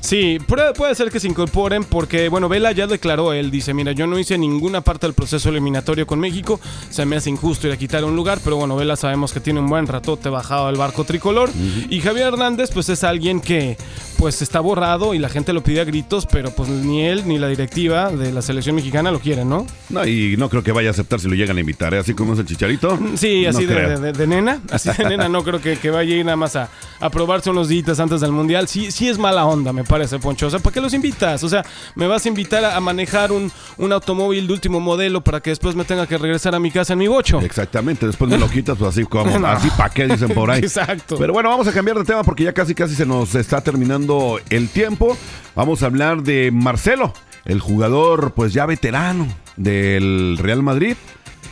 Sí, 0.02 0.40
puede, 0.48 0.96
ser 0.96 1.12
que 1.12 1.20
se 1.20 1.28
incorporen 1.28 1.84
porque, 1.84 2.28
bueno, 2.28 2.50
Vela 2.50 2.72
ya 2.72 2.88
declaró, 2.88 3.34
él 3.34 3.52
dice, 3.52 3.74
mira, 3.74 3.92
yo 3.92 4.08
no 4.08 4.20
hice 4.20 4.38
ninguna 4.38 4.82
parte 4.82 5.06
del 5.06 5.14
proceso 5.14 5.50
eliminatorio 5.50 6.08
con 6.08 6.20
México, 6.20 6.60
se 6.90 7.06
me 7.06 7.16
hace 7.16 7.30
injusto 7.30 7.68
ir 7.68 7.74
a 7.74 7.78
quitar 7.78 8.04
un 8.04 8.16
lugar, 8.16 8.40
pero 8.44 8.58
bueno, 8.58 8.76
Vela 8.76 8.96
sabemos 8.96 9.32
que 9.32 9.40
tiene 9.40 9.60
un 9.60 9.68
buen 9.68 9.88
ratote 9.88 10.30
bajado 10.30 10.68
del 10.68 10.76
barco 10.76 11.06
tricolor. 11.06 11.50
Y 11.90 12.02
Javier 12.02 12.28
Hernández, 12.28 12.72
pues 12.74 12.90
es 12.90 13.04
alguien 13.04 13.40
que, 13.40 13.78
pues 14.18 14.42
está 14.42 14.60
borrado 14.60 15.14
y 15.14 15.20
la 15.20 15.30
gente 15.30 15.54
lo 15.54 15.64
pide 15.64 15.82
a 15.82 15.84
gritos, 15.84 16.26
pero 16.26 16.52
pues 16.52 16.70
ni 16.70 17.04
él 17.06 17.24
ni 17.28 17.40
la 17.40 17.48
directiva 17.48 18.12
de 18.12 18.32
la 18.32 18.42
selección 18.42 18.76
mexicana 18.76 19.12
lo 19.12 19.20
quieren, 19.20 19.50
¿no? 19.50 19.66
No, 19.90 20.06
y 20.06 20.36
no 20.38 20.50
creo 20.50 20.64
que 20.64 20.72
vaya 20.72 20.90
a 20.90 20.92
aceptar 20.92 21.20
si 21.20 21.28
lo 21.28 21.36
llegan 21.36 21.58
a 21.58 21.60
invitar, 21.60 21.94
¿eh? 21.94 22.00
así 22.00 22.14
como 22.14 22.34
es 22.34 22.40
el 22.40 22.46
chicharito. 22.46 23.00
Sí, 23.16 23.46
así 23.46 23.66
de, 23.66 24.28
nena, 24.28 24.62
así 24.72 24.90
de 24.98 25.10
nena, 25.10 25.30
no 25.30 25.44
creo 25.44 25.60
que, 25.60 25.90
vaya 25.90 26.14
a 26.14 26.18
ir 26.18 26.26
nada 26.26 26.38
más 26.38 26.56
a, 26.56 26.70
a 27.00 27.10
probarse 27.10 27.50
unos 27.50 27.68
días 27.68 28.00
antes 28.00 28.22
del 28.22 28.32
mundial. 28.32 28.68
Sí, 28.68 28.92
sí 28.92 29.10
es 29.10 29.18
mala 29.18 29.46
onda, 29.46 29.74
me 29.74 29.84
parece, 29.84 29.91
Poncho. 30.22 30.48
O 30.48 30.50
sea, 30.50 30.60
¿para 30.60 30.74
qué 30.74 30.82
los 30.82 30.94
invitas? 30.94 31.44
O 31.44 31.50
sea, 31.50 31.66
me 31.96 32.08
vas 32.08 32.26
a 32.26 32.30
invitar 32.30 32.64
a, 32.64 32.80
manejar 32.80 33.32
un, 33.32 33.52
un, 33.78 33.92
automóvil 33.92 34.48
de 34.48 34.54
último 34.54 34.80
modelo 34.80 35.22
para 35.22 35.42
que 35.42 35.50
después 35.50 35.76
me 35.76 35.84
tenga 35.84 36.08
que 36.08 36.18
regresar 36.18 36.56
a 36.56 36.60
mi 36.60 36.72
casa 36.72 36.94
en 36.94 37.00
mi 37.00 37.08
bocho. 37.08 37.42
Exactamente, 37.42 38.06
después 38.06 38.30
me 38.30 38.38
lo 38.38 38.50
quitas, 38.50 38.78
pues 38.78 38.92
así 38.92 39.04
como, 39.04 39.46
así 39.48 39.70
para 39.72 39.90
qué 39.90 40.08
dicen 40.08 40.30
por 40.30 40.50
ahí. 40.50 40.60
Exacto. 40.64 41.18
Pero 41.18 41.34
bueno, 41.34 41.50
vamos 41.50 41.68
a 41.68 41.74
cambiar 41.74 41.98
de 41.98 42.06
tema 42.06 42.24
porque 42.24 42.44
ya 42.44 42.54
casi 42.54 42.74
casi 42.74 42.96
se 42.96 43.06
nos 43.06 43.36
está 43.36 43.62
terminando 43.62 44.40
el 44.50 44.70
tiempo. 44.70 45.18
Vamos 45.56 45.84
a 45.84 45.88
hablar 45.88 46.24
de 46.24 46.52
Marcelo, 46.52 47.14
el 47.44 47.60
jugador 47.60 48.32
pues 48.34 48.54
ya 48.54 48.66
veterano 48.66 49.28
del 49.58 50.38
Real 50.40 50.64
Madrid. 50.64 50.96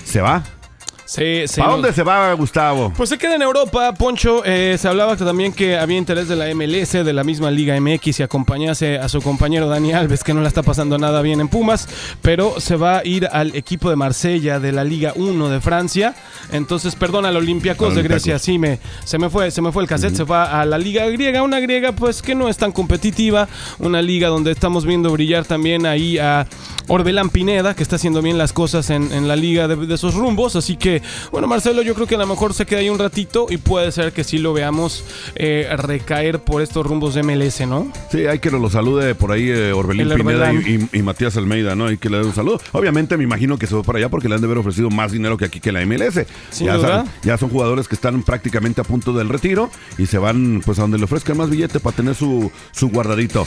Se 0.06 0.22
va 0.22 0.44
Sí, 1.10 1.48
sí. 1.48 1.60
¿A 1.60 1.66
dónde 1.66 1.92
se 1.92 2.04
va 2.04 2.32
Gustavo? 2.34 2.94
Pues 2.96 3.10
se 3.10 3.18
queda 3.18 3.34
en 3.34 3.42
Europa, 3.42 3.92
Poncho. 3.96 4.44
Eh, 4.46 4.78
se 4.78 4.88
hablaba 4.88 5.16
también 5.16 5.54
que 5.54 5.76
había 5.76 5.98
interés 5.98 6.28
de 6.28 6.36
la 6.36 6.54
MLS, 6.54 6.92
de 7.04 7.14
la 7.14 7.24
misma 7.24 7.50
Liga 7.50 7.76
MX, 7.82 8.20
y 8.20 8.24
acompañase 8.24 9.00
a 9.00 9.10
su 9.10 9.20
compañero 9.20 9.68
Dani 9.68 9.92
Alves, 9.92 10.24
que 10.24 10.36
no 10.36 10.42
la 10.42 10.48
está 10.48 10.62
pasando 10.62 11.00
nada 11.00 11.24
bien 11.24 11.42
en 11.42 11.48
Pumas, 11.48 11.90
pero 12.22 12.60
se 12.60 12.76
va 12.76 13.00
a 13.00 13.06
ir 13.08 13.28
al 13.32 13.56
equipo 13.56 13.90
de 13.90 13.96
Marsella 13.96 14.60
de 14.60 14.72
la 14.72 14.84
Liga 14.84 15.14
1 15.16 15.50
de 15.50 15.60
Francia. 15.60 16.14
Entonces, 16.52 16.96
perdón, 16.96 17.26
al 17.26 17.38
Olympiacos 17.38 17.96
de 17.96 18.04
Grecia, 18.04 18.38
sí, 18.38 18.60
me, 18.60 18.78
se, 19.04 19.18
me 19.18 19.32
fue, 19.32 19.50
se 19.50 19.64
me 19.64 19.72
fue 19.72 19.82
el 19.82 19.90
cassette, 19.90 20.16
se 20.16 20.24
va 20.26 20.62
a 20.62 20.64
la 20.64 20.78
Liga 20.78 21.08
griega, 21.08 21.42
una 21.42 21.60
griega 21.60 21.92
pues 21.92 22.22
que 22.22 22.36
no 22.36 22.50
es 22.50 22.58
tan 22.58 22.72
competitiva, 22.72 23.48
una 23.80 24.04
liga 24.04 24.28
donde 24.28 24.52
estamos 24.52 24.86
viendo 24.86 25.10
brillar 25.10 25.44
también 25.44 25.88
ahí 25.88 26.20
a 26.20 26.46
Orbelán 26.90 27.30
Pineda, 27.30 27.76
que 27.76 27.84
está 27.84 27.98
haciendo 27.98 28.22
bien 28.22 28.38
las 28.38 28.52
cosas 28.52 28.90
en, 28.90 29.28
la 29.28 29.36
liga 29.36 29.68
de, 29.68 29.94
esos 29.94 30.16
rumbos. 30.16 30.56
Así 30.56 30.76
que, 30.76 30.99
bueno, 31.32 31.48
Marcelo, 31.48 31.82
yo 31.82 31.96
creo 31.96 32.08
que 32.08 32.16
a 32.16 32.18
lo 32.18 32.28
mejor 32.28 32.54
se 32.54 32.66
queda 32.66 32.80
ahí 32.80 32.90
un 32.90 33.00
ratito 33.00 33.48
y 33.50 33.58
puede 33.58 33.92
ser 33.92 34.14
que 34.14 34.24
sí 34.24 34.38
lo 34.38 34.54
veamos 34.54 35.04
eh, 35.36 35.68
recaer 35.78 36.40
por 36.40 36.62
estos 36.62 36.86
rumbos 36.86 37.14
de 37.14 37.24
MLS, 37.24 37.62
¿no? 37.62 37.92
Sí, 38.12 38.26
hay 38.26 38.40
que 38.40 38.52
lo 38.52 38.70
salude 38.70 39.16
por 39.16 39.32
ahí 39.32 39.50
eh, 39.50 39.74
Orbelín 39.74 40.10
Pineda 40.10 40.52
y, 40.54 41.02
Matías 41.02 41.38
Almeida, 41.38 41.76
¿no? 41.76 41.88
Hay 41.88 41.98
que 41.98 42.10
le 42.10 42.18
dé 42.20 42.26
un 42.26 42.36
saludo. 42.36 42.60
Obviamente 42.72 43.18
me 43.18 43.24
imagino 43.24 43.58
que 43.58 43.68
se 43.68 43.76
va 43.76 43.84
para 43.84 44.00
allá 44.00 44.10
porque 44.10 44.30
le 44.30 44.36
han 44.36 44.42
de 44.42 44.48
haber 44.48 44.60
ofrecido 44.60 44.90
más 44.90 45.12
dinero 45.12 45.38
que 45.38 45.46
aquí 45.46 45.60
que 45.60 45.72
la 45.72 45.86
MLS. 45.86 46.26
Ya, 46.60 47.06
ya, 47.24 47.38
son 47.38 47.50
jugadores 47.50 47.88
que 47.88 47.96
están 47.96 48.22
prácticamente 48.24 48.82
a 48.82 48.84
punto 48.84 49.14
del 49.14 49.30
retiro 49.30 49.70
y 49.98 50.06
se 50.06 50.18
van 50.18 50.62
pues 50.66 50.80
a 50.80 50.84
donde 50.84 50.98
le 50.98 51.06
ofrezcan 51.06 51.38
más 51.38 51.50
billete 51.50 51.80
para 51.80 51.96
tener 51.96 52.16
su, 52.16 52.52
su 52.72 52.90
guardadito. 52.90 53.46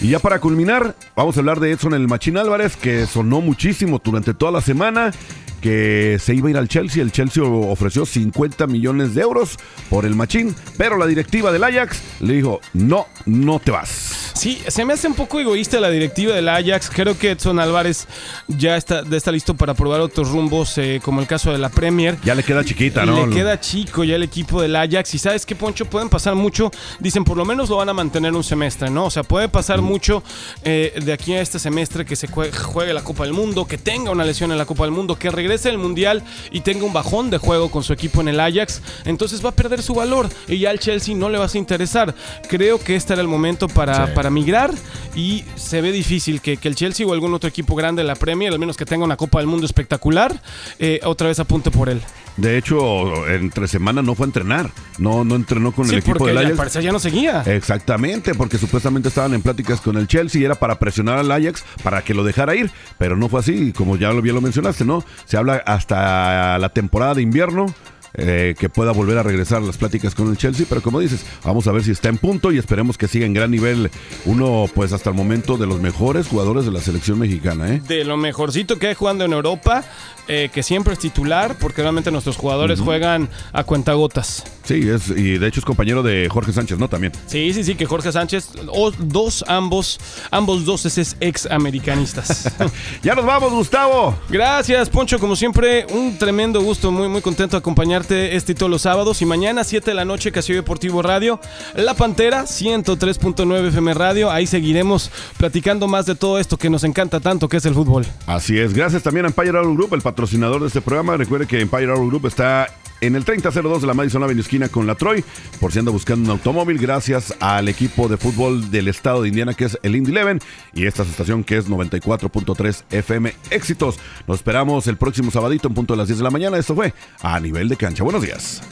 Y 0.00 0.08
ya 0.08 0.18
para 0.18 0.40
culminar, 0.40 0.96
vamos 1.16 1.36
a 1.36 1.40
hablar 1.40 1.60
de 1.60 1.70
Edson 1.70 1.94
el 1.94 2.08
Machín 2.08 2.36
Álvarez, 2.36 2.76
que 2.76 3.06
sonó 3.06 3.40
muchísimo 3.40 4.00
durante 4.02 4.34
toda 4.34 4.52
la 4.52 4.60
semana 4.60 5.12
que 5.60 6.18
se 6.20 6.34
iba 6.34 6.48
a 6.48 6.50
ir 6.50 6.56
al 6.58 6.68
Chelsea. 6.68 7.02
El 7.02 7.10
Chelsea 7.10 7.42
ofreció 7.42 8.04
50 8.04 8.66
millones 8.66 9.14
de 9.14 9.22
euros 9.22 9.56
por 9.88 10.04
el 10.04 10.14
machín, 10.14 10.54
pero 10.76 10.98
la 10.98 11.06
directiva 11.06 11.52
del 11.52 11.64
Ajax 11.64 12.02
le 12.20 12.34
dijo, 12.34 12.60
no, 12.74 13.06
no 13.24 13.58
te 13.60 13.70
vas. 13.70 14.23
Sí, 14.34 14.60
se 14.66 14.84
me 14.84 14.92
hace 14.92 15.06
un 15.06 15.14
poco 15.14 15.40
egoísta 15.40 15.80
la 15.80 15.90
directiva 15.90 16.34
del 16.34 16.48
Ajax. 16.48 16.90
Creo 16.92 17.16
que 17.16 17.30
Edson 17.30 17.58
Álvarez 17.60 18.06
ya 18.48 18.76
está, 18.76 19.02
está 19.10 19.32
listo 19.32 19.54
para 19.54 19.74
probar 19.74 20.00
otros 20.00 20.30
rumbos, 20.30 20.76
eh, 20.78 21.00
como 21.02 21.20
el 21.20 21.26
caso 21.26 21.52
de 21.52 21.58
la 21.58 21.68
Premier. 21.68 22.18
Ya 22.24 22.34
le 22.34 22.42
queda 22.42 22.64
chiquita, 22.64 23.06
¿no? 23.06 23.26
Le 23.26 23.34
queda 23.34 23.60
chico 23.60 24.04
ya 24.04 24.16
el 24.16 24.22
equipo 24.22 24.60
del 24.60 24.76
Ajax. 24.76 25.14
Y 25.14 25.18
sabes 25.18 25.46
qué, 25.46 25.54
Poncho, 25.54 25.86
pueden 25.86 26.08
pasar 26.08 26.34
mucho. 26.34 26.70
Dicen, 26.98 27.24
por 27.24 27.36
lo 27.36 27.44
menos 27.44 27.68
lo 27.70 27.76
van 27.76 27.88
a 27.88 27.94
mantener 27.94 28.34
un 28.34 28.44
semestre, 28.44 28.90
¿no? 28.90 29.06
O 29.06 29.10
sea, 29.10 29.22
puede 29.22 29.48
pasar 29.48 29.80
mucho 29.80 30.22
eh, 30.64 30.92
de 31.02 31.12
aquí 31.12 31.32
a 31.34 31.40
este 31.40 31.58
semestre 31.58 32.04
que 32.04 32.16
se 32.16 32.26
juegue 32.26 32.92
la 32.92 33.04
Copa 33.04 33.24
del 33.24 33.32
Mundo, 33.32 33.66
que 33.66 33.78
tenga 33.78 34.10
una 34.10 34.24
lesión 34.24 34.50
en 34.50 34.58
la 34.58 34.66
Copa 34.66 34.84
del 34.84 34.92
Mundo, 34.92 35.16
que 35.16 35.30
regrese 35.30 35.68
el 35.68 35.78
Mundial 35.78 36.22
y 36.50 36.60
tenga 36.60 36.84
un 36.84 36.92
bajón 36.92 37.30
de 37.30 37.38
juego 37.38 37.70
con 37.70 37.82
su 37.82 37.92
equipo 37.92 38.20
en 38.20 38.28
el 38.28 38.40
Ajax, 38.40 38.82
entonces 39.04 39.44
va 39.44 39.50
a 39.50 39.54
perder 39.54 39.82
su 39.82 39.94
valor 39.94 40.28
y 40.48 40.58
ya 40.58 40.70
al 40.70 40.78
Chelsea 40.78 41.14
no 41.14 41.28
le 41.28 41.38
vas 41.38 41.54
a 41.54 41.58
interesar. 41.58 42.14
Creo 42.48 42.78
que 42.82 42.96
este 42.96 43.12
era 43.12 43.22
el 43.22 43.28
momento 43.28 43.68
para, 43.68 44.12
para 44.14 44.23
migrar 44.30 44.72
y 45.14 45.44
se 45.56 45.80
ve 45.80 45.92
difícil 45.92 46.40
que, 46.40 46.58
el 46.62 46.74
Chelsea 46.74 47.06
o 47.06 47.12
algún 47.12 47.34
otro 47.34 47.48
equipo 47.48 47.74
grande 47.74 48.02
de 48.02 48.08
la 48.08 48.14
Premier, 48.14 48.52
al 48.52 48.58
menos 48.58 48.76
que 48.76 48.86
tenga 48.86 49.04
una 49.04 49.16
Copa 49.16 49.38
del 49.38 49.46
Mundo 49.46 49.66
espectacular, 49.66 50.40
eh, 50.78 51.00
otra 51.04 51.28
vez 51.28 51.38
apunte 51.40 51.70
por 51.70 51.88
él. 51.88 52.00
De 52.36 52.58
hecho, 52.58 53.28
entre 53.28 53.68
semana 53.68 54.02
no 54.02 54.14
fue 54.14 54.26
a 54.26 54.28
entrenar. 54.28 54.70
No, 54.98 55.24
no 55.24 55.36
entrenó 55.36 55.72
con 55.72 55.88
el 55.88 55.98
equipo 55.98 56.26
del 56.26 56.38
Ajax. 56.38 56.56
Parecía 56.56 56.80
ya 56.80 56.92
no 56.92 56.98
seguía. 56.98 57.42
Exactamente, 57.42 58.34
porque 58.34 58.58
supuestamente 58.58 59.08
estaban 59.08 59.34
en 59.34 59.42
pláticas 59.42 59.80
con 59.80 59.96
el 59.96 60.08
Chelsea 60.08 60.40
y 60.40 60.44
era 60.44 60.56
para 60.56 60.78
presionar 60.78 61.18
al 61.18 61.30
Ajax 61.30 61.64
para 61.82 62.02
que 62.02 62.12
lo 62.12 62.24
dejara 62.24 62.56
ir. 62.56 62.70
Pero 62.98 63.16
no 63.16 63.28
fue 63.28 63.40
así, 63.40 63.72
como 63.72 63.96
ya 63.96 64.10
bien 64.12 64.34
lo 64.34 64.40
mencionaste, 64.40 64.84
¿no? 64.84 65.04
Se 65.26 65.36
habla 65.36 65.62
hasta 65.64 66.58
la 66.58 66.68
temporada 66.70 67.14
de 67.14 67.22
invierno 67.22 67.66
eh, 68.14 68.54
que 68.58 68.68
pueda 68.68 68.92
volver 68.92 69.18
a 69.18 69.22
regresar 69.22 69.62
a 69.62 69.66
las 69.66 69.76
pláticas 69.76 70.14
con 70.14 70.28
el 70.28 70.36
Chelsea, 70.36 70.66
pero 70.68 70.82
como 70.82 71.00
dices, 71.00 71.26
vamos 71.44 71.66
a 71.66 71.72
ver 71.72 71.82
si 71.82 71.90
está 71.90 72.08
en 72.08 72.18
punto 72.18 72.52
y 72.52 72.58
esperemos 72.58 72.96
que 72.96 73.08
siga 73.08 73.26
en 73.26 73.34
gran 73.34 73.50
nivel. 73.50 73.90
Uno, 74.24 74.66
pues 74.74 74.92
hasta 74.92 75.10
el 75.10 75.16
momento, 75.16 75.56
de 75.56 75.66
los 75.66 75.80
mejores 75.80 76.28
jugadores 76.28 76.64
de 76.64 76.72
la 76.72 76.80
selección 76.80 77.18
mexicana. 77.18 77.74
¿eh? 77.74 77.82
De 77.86 78.04
lo 78.04 78.16
mejorcito 78.16 78.78
que 78.78 78.88
hay 78.88 78.94
jugando 78.94 79.24
en 79.24 79.32
Europa, 79.32 79.84
eh, 80.28 80.50
que 80.52 80.62
siempre 80.62 80.92
es 80.92 80.98
titular, 80.98 81.56
porque 81.58 81.82
realmente 81.82 82.10
nuestros 82.10 82.36
jugadores 82.36 82.80
juegan 82.80 83.28
a 83.52 83.64
cuentagotas. 83.64 84.44
Sí, 84.64 84.88
es, 84.88 85.10
y 85.10 85.38
de 85.38 85.46
hecho 85.46 85.60
es 85.60 85.66
compañero 85.66 86.02
de 86.02 86.28
Jorge 86.30 86.52
Sánchez, 86.52 86.78
¿no? 86.78 86.88
También. 86.88 87.12
Sí, 87.26 87.52
sí, 87.52 87.64
sí, 87.64 87.74
que 87.74 87.86
Jorge 87.86 88.10
Sánchez, 88.12 88.50
dos, 88.98 89.44
ambos, 89.46 90.00
ambos 90.30 90.64
dos 90.64 90.86
es 90.86 91.16
ex 91.20 91.46
americanistas. 91.46 92.50
ya 93.02 93.14
nos 93.14 93.26
vamos, 93.26 93.52
Gustavo. 93.52 94.16
Gracias, 94.28 94.88
Poncho, 94.88 95.18
como 95.18 95.36
siempre, 95.36 95.86
un 95.90 96.16
tremendo 96.18 96.62
gusto, 96.62 96.90
muy, 96.90 97.08
muy 97.08 97.20
contento 97.20 97.56
de 97.56 97.58
acompañarte 97.58 98.36
este 98.36 98.52
y 98.52 98.54
todos 98.54 98.70
los 98.70 98.82
sábados. 98.82 99.20
Y 99.22 99.26
mañana, 99.26 99.64
7 99.64 99.90
de 99.90 99.94
la 99.94 100.04
noche, 100.04 100.32
Casio 100.32 100.54
Deportivo 100.54 101.02
Radio. 101.02 101.40
La 101.74 101.94
Pantera, 101.94 102.44
103.9 102.44 103.68
FM 103.68 103.94
Radio. 103.94 104.30
Ahí 104.30 104.46
seguiremos 104.46 105.10
platicando 105.36 105.88
más 105.88 106.06
de 106.06 106.14
todo 106.14 106.38
esto 106.38 106.56
que 106.56 106.70
nos 106.70 106.84
encanta 106.84 107.20
tanto, 107.20 107.48
que 107.48 107.58
es 107.58 107.66
el 107.66 107.74
fútbol. 107.74 108.06
Así 108.26 108.58
es. 108.58 108.72
Gracias 108.72 109.02
también 109.02 109.26
a 109.26 109.28
Empire 109.28 109.58
Auto 109.58 109.74
Group, 109.74 109.94
el 109.94 110.02
patrocinador 110.02 110.60
de 110.60 110.68
este 110.68 110.80
programa. 110.80 111.16
Recuerde 111.16 111.46
que 111.46 111.60
Empire 111.60 111.90
Auto 111.90 112.06
Group 112.06 112.26
está 112.26 112.68
en 113.06 113.16
el 113.16 113.24
3002 113.24 113.82
de 113.82 113.86
la 113.86 113.94
Madison 113.94 114.22
Avenue 114.22 114.40
esquina 114.40 114.68
con 114.68 114.86
la 114.86 114.94
Troy, 114.94 115.24
por 115.60 115.72
si 115.72 115.78
anda 115.78 115.90
buscando 115.90 116.24
un 116.24 116.30
automóvil, 116.38 116.78
gracias 116.78 117.34
al 117.40 117.68
equipo 117.68 118.08
de 118.08 118.16
fútbol 118.16 118.70
del 118.70 118.88
estado 118.88 119.22
de 119.22 119.28
Indiana 119.28 119.54
que 119.54 119.66
es 119.66 119.78
el 119.82 119.96
Indy 119.96 120.10
Eleven 120.10 120.40
y 120.72 120.86
esta 120.86 121.02
estación 121.02 121.44
que 121.44 121.58
es 121.58 121.68
94.3 121.68 122.84
FM 122.90 123.34
Éxitos. 123.50 123.96
Nos 124.26 124.38
esperamos 124.38 124.86
el 124.86 124.96
próximo 124.96 125.30
sabadito 125.30 125.68
en 125.68 125.74
punto 125.74 125.94
de 125.94 125.98
las 125.98 126.08
10 126.08 126.18
de 126.18 126.24
la 126.24 126.30
mañana. 126.30 126.58
Esto 126.58 126.74
fue 126.74 126.94
a 127.22 127.38
nivel 127.40 127.68
de 127.68 127.76
cancha. 127.76 128.04
Buenos 128.04 128.22
días. 128.22 128.62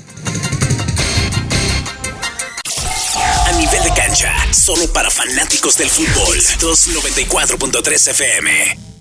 A 3.47 3.53
nivel 3.59 3.83
de 3.83 3.91
cancha, 3.95 4.33
solo 4.53 4.91
para 4.93 5.11
fanáticos 5.11 5.77
del 5.77 5.89
fútbol. 5.89 6.37
294.3 6.59 8.11
FM. 8.11 8.92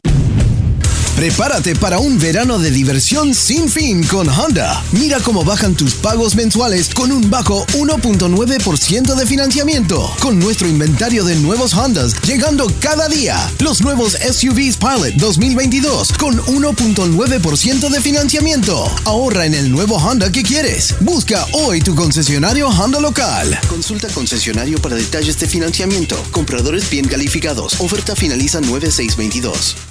Prepárate 1.22 1.76
para 1.76 2.00
un 2.00 2.18
verano 2.18 2.58
de 2.58 2.72
diversión 2.72 3.36
sin 3.36 3.70
fin 3.70 4.04
con 4.08 4.28
Honda. 4.28 4.84
Mira 4.92 5.20
cómo 5.20 5.44
bajan 5.44 5.76
tus 5.76 5.94
pagos 5.94 6.34
mensuales 6.34 6.90
con 6.96 7.12
un 7.12 7.30
bajo 7.30 7.64
1.9% 7.76 9.14
de 9.14 9.26
financiamiento. 9.28 10.12
Con 10.20 10.40
nuestro 10.40 10.68
inventario 10.68 11.24
de 11.24 11.36
nuevos 11.36 11.76
Hondas 11.76 12.20
llegando 12.24 12.66
cada 12.80 13.08
día. 13.08 13.38
Los 13.60 13.82
nuevos 13.82 14.14
SUVs 14.14 14.78
Pilot 14.78 15.14
2022 15.18 16.12
con 16.14 16.40
1.9% 16.40 17.90
de 17.90 18.02
financiamiento. 18.02 18.92
Ahorra 19.06 19.46
en 19.46 19.54
el 19.54 19.70
nuevo 19.70 19.98
Honda 19.98 20.32
que 20.32 20.42
quieres. 20.42 20.96
Busca 21.02 21.46
hoy 21.52 21.82
tu 21.82 21.94
concesionario 21.94 22.68
Honda 22.70 23.00
local. 23.00 23.60
Consulta 23.70 24.08
concesionario 24.08 24.82
para 24.82 24.96
detalles 24.96 25.40
de 25.40 25.46
financiamiento. 25.46 26.16
Compradores 26.32 26.90
bien 26.90 27.08
calificados. 27.08 27.80
Oferta 27.80 28.16
finaliza 28.16 28.60
9622. 28.60 29.91